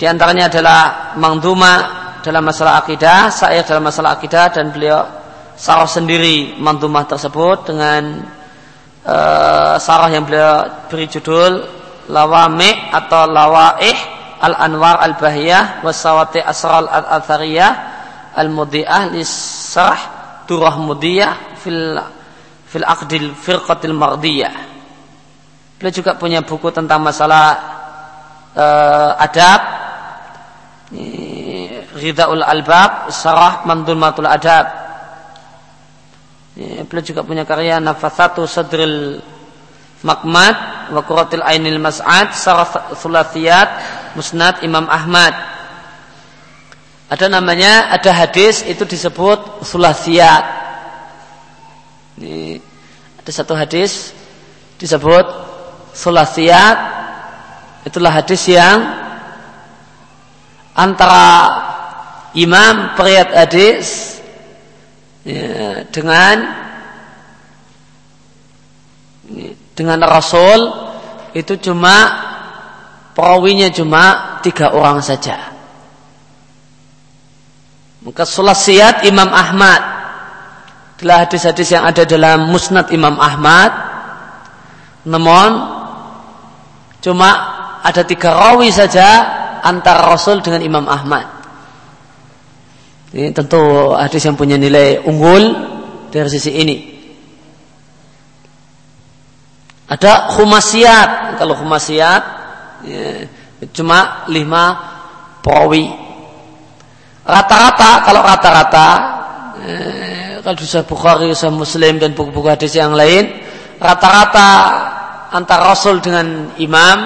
[0.00, 0.80] Di antaranya adalah
[1.20, 1.74] Mangduma
[2.24, 5.04] dalam masalah akidah, saya dalam masalah akidah dan beliau
[5.54, 8.24] sarah sendiri Mangdumah tersebut dengan
[9.04, 11.62] uh, sarah yang beliau beri judul
[12.08, 13.96] Lawami atau Lawaih
[14.44, 17.72] Al-Anwar Al-Bahiyah Wasawati Asral Al-Athariyah
[18.36, 20.02] Al-Mudi'ah Lisarah
[20.44, 21.96] Durah Mudiyah Fil
[22.74, 24.50] fil aqdil firqatil mardiyah.
[25.78, 27.54] Beliau juga punya buku tentang masalah
[28.58, 29.60] uh, adab,
[31.94, 34.66] Ghidaul Albab Sarah Mamdulmatul Adab.
[36.90, 39.22] Beliau juga punya karya Nafathatu Sadril
[40.02, 43.68] Makmad wa Quratil Ainil Mas'ad Sarah Thulathiyat
[44.18, 45.34] Musnad Imam Ahmad.
[47.06, 50.63] Ada namanya ada hadis itu disebut Thulathiyat
[52.20, 52.62] ini
[53.18, 54.14] ada satu hadis
[54.78, 55.26] disebut
[55.94, 56.76] Thulathiyat
[57.86, 58.82] itulah hadis yang
[60.74, 61.26] antara
[62.34, 64.18] imam periat hadis
[65.22, 66.36] ya, dengan
[69.74, 70.60] dengan Rasul
[71.34, 71.94] itu cuma
[73.14, 75.54] perawinya cuma tiga orang saja.
[78.04, 79.93] Maka sulasiat Imam Ahmad
[81.04, 83.68] adalah hadis-hadis yang ada dalam musnad Imam Ahmad.
[85.04, 85.50] Namun
[87.04, 87.28] cuma
[87.84, 89.04] ada tiga rawi saja
[89.60, 91.28] antara Rasul dengan Imam Ahmad.
[93.12, 95.44] Ini tentu hadis yang punya nilai unggul
[96.08, 96.76] dari sisi ini.
[99.92, 101.36] Ada khumasiat.
[101.36, 102.22] Kalau khumasiat
[102.88, 103.28] ya,
[103.76, 104.72] cuma lima
[105.44, 105.84] perawi.
[107.28, 108.88] Rata-rata kalau rata-rata
[109.60, 110.13] ya,
[110.44, 113.32] kalau bisa Bukhari, bisa Muslim dan buku-buku hadis yang lain,
[113.80, 114.50] rata-rata
[115.32, 116.98] antara Rasul dengan imam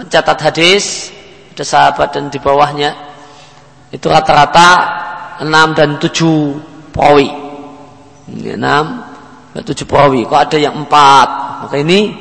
[0.00, 1.12] pencatat hadis
[1.52, 2.96] ada sahabat dan di bawahnya
[3.92, 4.68] itu rata-rata
[5.44, 6.56] enam dan tujuh
[6.92, 7.28] perawi.
[8.32, 9.04] enam
[9.52, 10.24] dan tujuh perawi.
[10.24, 11.28] Kok ada yang empat
[11.64, 12.12] maka ini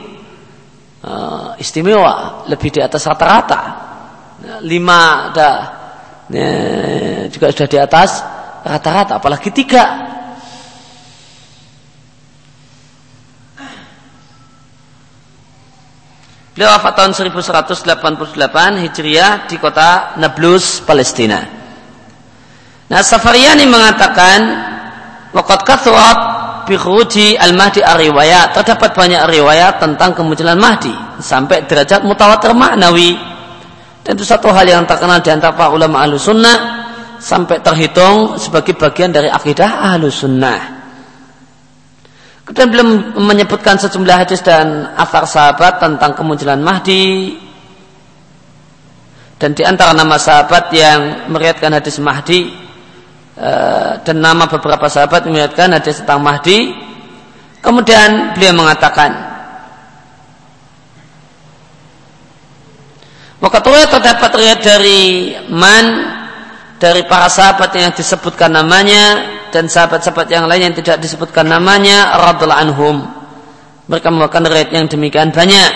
[1.03, 3.61] uh, istimewa, lebih di atas rata-rata.
[4.67, 5.49] Lima ada
[6.27, 6.49] ya,
[7.31, 8.23] juga sudah di atas
[8.67, 10.14] rata-rata, apalagi tiga.
[16.55, 21.43] Beliau wafat tahun 1188 Hijriah di kota Nablus, Palestina.
[22.87, 24.39] Nah, Safariani mengatakan
[25.35, 26.17] Waqat kathurat
[26.63, 28.55] bikhuji al-mahdi ar-riwayat.
[28.55, 30.95] Terdapat banyak riwayat tentang kemunculan Mahdi.
[31.19, 33.19] Sampai derajat mutawatir maknawi.
[34.07, 36.87] Dan itu satu hal yang terkenal di antara para ulama ahlu sunnah.
[37.19, 40.74] Sampai terhitung sebagai bagian dari akidah ahlu sunnah.
[42.45, 42.89] Kemudian belum
[43.25, 47.41] menyebutkan sejumlah hadis dan afar sahabat tentang kemunculan Mahdi.
[49.41, 52.65] Dan di antara nama sahabat yang meriatkan hadis Mahdi
[53.35, 56.71] Eh, dan nama beberapa sahabat melihatkan hadis tentang Mahdi.
[57.59, 59.11] Kemudian beliau mengatakan,
[63.43, 66.15] maka terdapat riwayat dari man
[66.79, 72.61] dari para sahabat yang disebutkan namanya dan sahabat-sahabat yang lain yang tidak disebutkan namanya radhiallahu
[72.69, 72.95] anhum.
[73.85, 75.71] Mereka membawakan riwayat yang demikian banyak.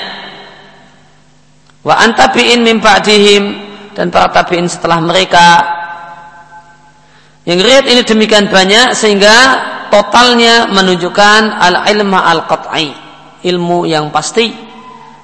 [1.86, 3.44] Wa antabiin min ba'dihim
[3.94, 5.80] dan para tabiin setelah mereka
[7.50, 9.36] yang riwayat ini demikian banyak sehingga
[9.90, 12.94] totalnya menunjukkan al-ilma al-qat'i,
[13.42, 14.54] ilmu yang pasti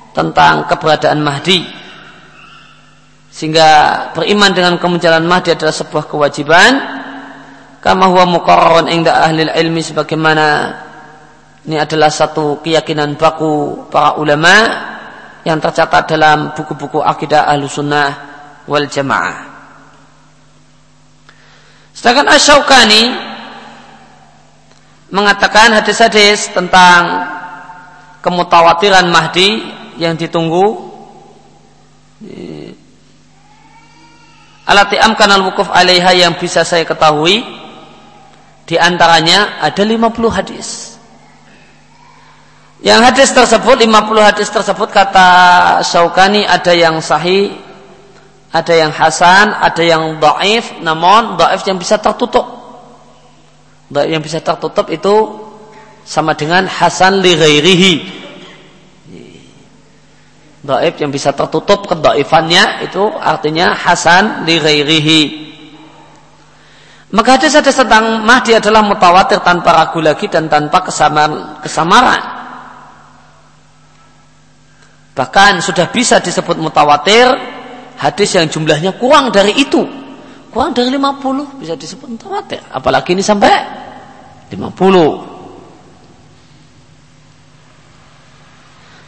[0.09, 1.61] tentang keberadaan Mahdi.
[3.29, 3.69] Sehingga
[4.17, 6.71] beriman dengan kemunculan Mahdi adalah sebuah kewajiban
[7.85, 10.73] kama huwa muqarrarun inda ahli ilmi sebagaimana
[11.69, 14.57] ini adalah satu keyakinan baku para ulama
[15.45, 18.09] yang tercatat dalam buku-buku akidah ahlu sunnah
[18.65, 19.53] wal jamaah.
[21.93, 23.13] Sedangkan Asyaukani
[25.13, 27.29] mengatakan hadis-hadis tentang
[28.25, 29.61] kemutawatiran Mahdi
[30.01, 30.89] yang ditunggu
[34.65, 37.64] alati amkan al wukuf alaiha yang bisa saya ketahui
[38.65, 40.97] di antaranya ada 50 hadis.
[42.81, 45.29] Yang hadis tersebut 50 hadis tersebut kata
[45.81, 47.65] Syaukani ada yang sahih
[48.55, 52.47] ada yang hasan, ada yang daif, namun daif yang bisa tertutup.
[53.91, 55.43] Daif yang bisa tertutup itu
[56.07, 57.93] sama dengan hasan li ghairihi.
[60.63, 65.21] Daif yang bisa tertutup kedaifannya itu artinya hasan li ghairihi.
[67.15, 71.63] Maka hadis hadis tentang Mahdi adalah mutawatir tanpa ragu lagi dan tanpa kesamaran.
[71.63, 72.21] kesamaran.
[75.15, 77.55] Bahkan sudah bisa disebut mutawatir
[77.95, 79.83] hadis yang jumlahnya kurang dari itu
[80.51, 83.51] kurang dari 50 bisa disebut mutawatir apalagi ini sampai
[84.51, 85.35] 50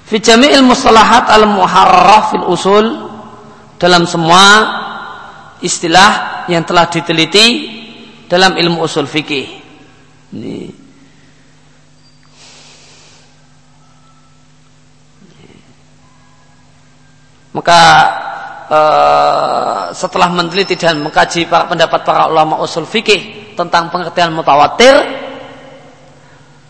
[0.08, 2.86] Fi jami'il mustalahat al-muharraf fil usul
[3.76, 4.44] dalam semua
[5.60, 7.76] istilah yang telah diteliti
[8.28, 9.48] dalam ilmu usul fikih.
[10.36, 10.60] Ini.
[17.56, 17.82] Maka
[18.70, 24.94] uh, setelah meneliti dan mengkaji para pendapat para ulama usul fikih tentang pengertian mutawatir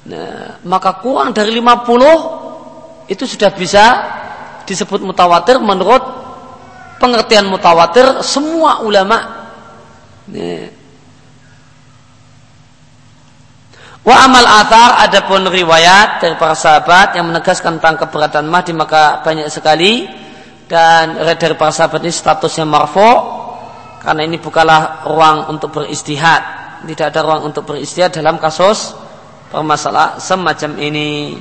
[0.08, 3.84] nah, maka kurang dari 50 itu sudah bisa
[4.64, 6.00] disebut mutawatir menurut
[7.04, 9.18] pengertian mutawatir semua ulama
[10.32, 10.77] nah.
[14.08, 19.52] Wa amal athar adapun riwayat dari para sahabat yang menegaskan tentang keberadaan Mahdi maka banyak
[19.52, 20.08] sekali.
[20.64, 23.04] Dan dari para sahabat ini statusnya marfu
[24.00, 26.40] karena ini bukanlah ruang untuk beristihad.
[26.88, 28.96] Tidak ada ruang untuk beristihad dalam kasus
[29.52, 31.36] permasalahan semacam ini.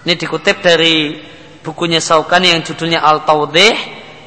[0.00, 1.20] Ini dikutip dari
[1.60, 3.76] bukunya Saukani yang judulnya Al-Tawdih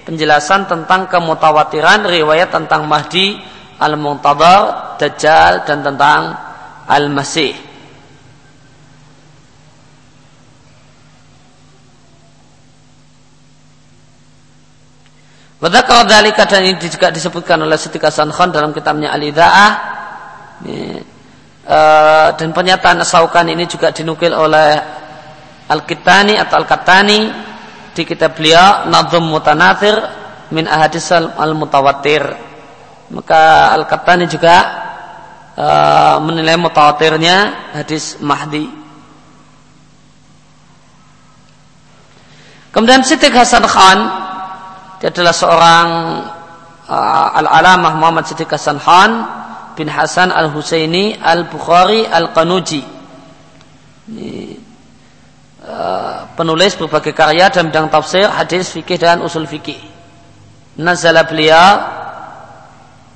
[0.05, 3.52] penjelasan tentang kemutawatiran riwayat tentang Mahdi
[3.83, 6.21] Al-Muntadhar, Dajjal dan tentang
[6.87, 7.73] Al-Masih.
[15.63, 19.71] Wadakar dalika dan ini juga disebutkan oleh Siti Hasan Khan dalam kitabnya Al-Idha'ah.
[21.63, 24.75] Uh, dan pernyataan Asaukan ini juga dinukil oleh
[25.71, 27.31] Al-Kitani atau Al-Katani
[27.95, 29.95] di kitab beliau Nadhum Mutanathir
[30.51, 32.52] min Ahadis Al-Mutawatir
[33.11, 34.57] maka Al-Qattani juga
[35.57, 37.37] uh, menilai mutawatirnya
[37.75, 38.69] hadis Mahdi.
[42.73, 43.99] Kemudian Siti Hasan Khan
[44.97, 45.87] dia adalah seorang
[46.87, 49.11] uh, al-alamah Muhammad Siti Hasan Khan
[49.75, 52.81] bin Hasan al-Husaini al-Bukhari al-Qanuji.
[54.03, 54.31] Ini,
[55.67, 59.77] uh, penulis berbagai karya dalam bidang tafsir, hadis, fikih dan usul fikih.
[60.79, 61.69] Nazala beliau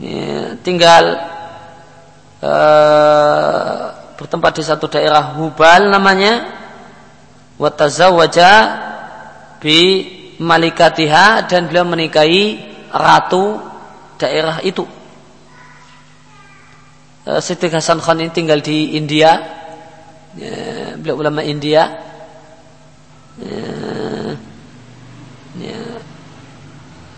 [0.02, 1.18] ya, tinggal
[2.42, 3.82] uh,
[4.18, 6.58] bertempat di satu daerah Hubal namanya.
[7.58, 8.62] Wajah
[9.58, 10.06] bi
[10.38, 12.62] malikatiha dan beliau menikahi
[12.94, 13.58] ratu
[14.22, 14.86] daerah itu.
[17.26, 19.58] Uh, Siti Hasan Khan ini tinggal di India.
[20.38, 22.06] Ya, beliau ulama India.
[23.38, 23.70] Ya,
[25.62, 25.82] ya,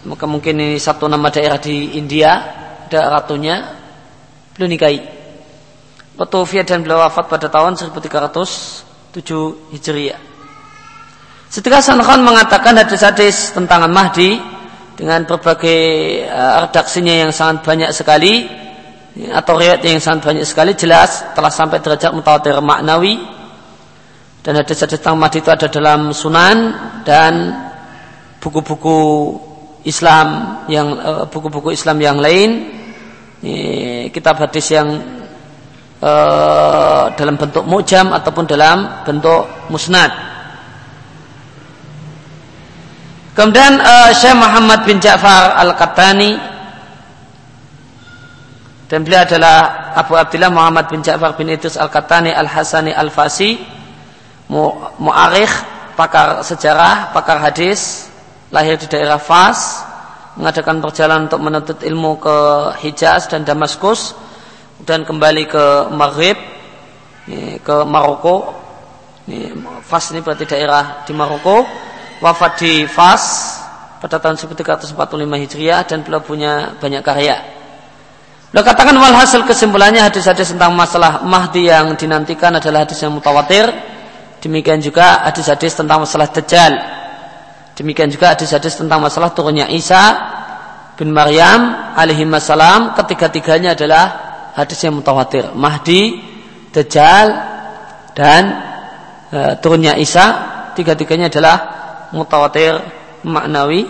[0.04, 2.59] maka mungkin ini satu nama daerah di India
[2.90, 3.78] ada ratunya
[4.58, 5.00] beliau nikahi.
[6.18, 9.14] Watufiyah dan beliau wafat pada tahun 1307
[9.72, 10.20] Hijriah.
[11.50, 14.38] Setelah Hasan Khan mengatakan hadis-hadis tentang Mahdi
[15.00, 15.82] dengan berbagai
[16.28, 18.46] uh, redaksinya yang sangat banyak sekali
[19.32, 23.18] atau riwayat yang sangat banyak sekali jelas telah sampai derajat mutawatir maknawi
[24.44, 26.58] dan hadis-hadis tentang Mahdi itu ada dalam Sunan
[27.08, 27.34] dan
[28.44, 29.00] buku-buku
[29.88, 30.28] Islam
[30.68, 32.79] yang uh, buku-buku Islam yang lain
[34.12, 35.00] kitab hadis yang
[36.04, 40.12] uh, dalam bentuk mujam ataupun dalam bentuk musnad.
[43.36, 46.36] Kemudian uh, Syekh Muhammad bin Ja'far Al-Qattani
[48.90, 49.58] dan beliau adalah
[49.96, 53.56] Abu Abdullah Muhammad bin Ja'far bin Idris Al-Qattani Al-Hasani Al-Fasi
[55.00, 55.54] mu'arikh
[55.96, 58.10] pakar sejarah, pakar hadis
[58.50, 59.89] lahir di daerah Fas
[60.38, 62.38] mengadakan perjalanan untuk menuntut ilmu ke
[62.86, 64.14] Hijaz dan Damaskus
[64.84, 66.38] dan kembali ke Maghrib
[67.64, 68.54] ke Maroko.
[69.86, 71.66] Fas ini berarti daerah di Maroko.
[72.20, 73.56] Wafat di Fas
[74.04, 74.92] pada tahun 1345
[75.48, 77.38] Hijriah dan beliau punya banyak karya.
[78.52, 83.72] Beliau katakan walhasil kesimpulannya hadis-hadis tentang masalah Mahdi yang dinantikan adalah hadis yang mutawatir.
[84.44, 86.99] Demikian juga hadis-hadis tentang masalah Dajjal
[87.80, 90.20] Demikian juga hadis-hadis tentang masalah turunnya Isa
[91.00, 94.06] bin Maryam alaihi salam ketiga-tiganya adalah
[94.52, 95.56] hadis yang mutawatir.
[95.56, 96.20] Mahdi,
[96.76, 97.28] Dajjal
[98.12, 98.44] dan
[99.32, 100.26] e, turunnya Isa
[100.76, 101.58] tiga-tiganya adalah
[102.12, 102.84] mutawatir
[103.24, 103.88] maknawi.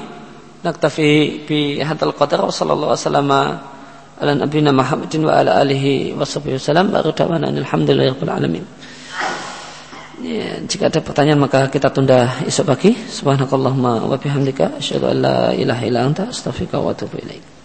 [0.61, 3.31] Naktafi bi hadal qadar wa sallallahu wasallam
[4.21, 6.93] ala nabiyina Muhammadin wa ala alihi wasallam.
[6.93, 8.63] Baru dawana alhamdulillahirabbil alamin.
[10.19, 12.91] Ya, jika ada pertanyaan maka kita tunda esok pagi.
[12.91, 17.58] Subhanakallahumma wa bihamdika asyhadu an la ilaha illa anta astaghfiruka wa atubu ilaik.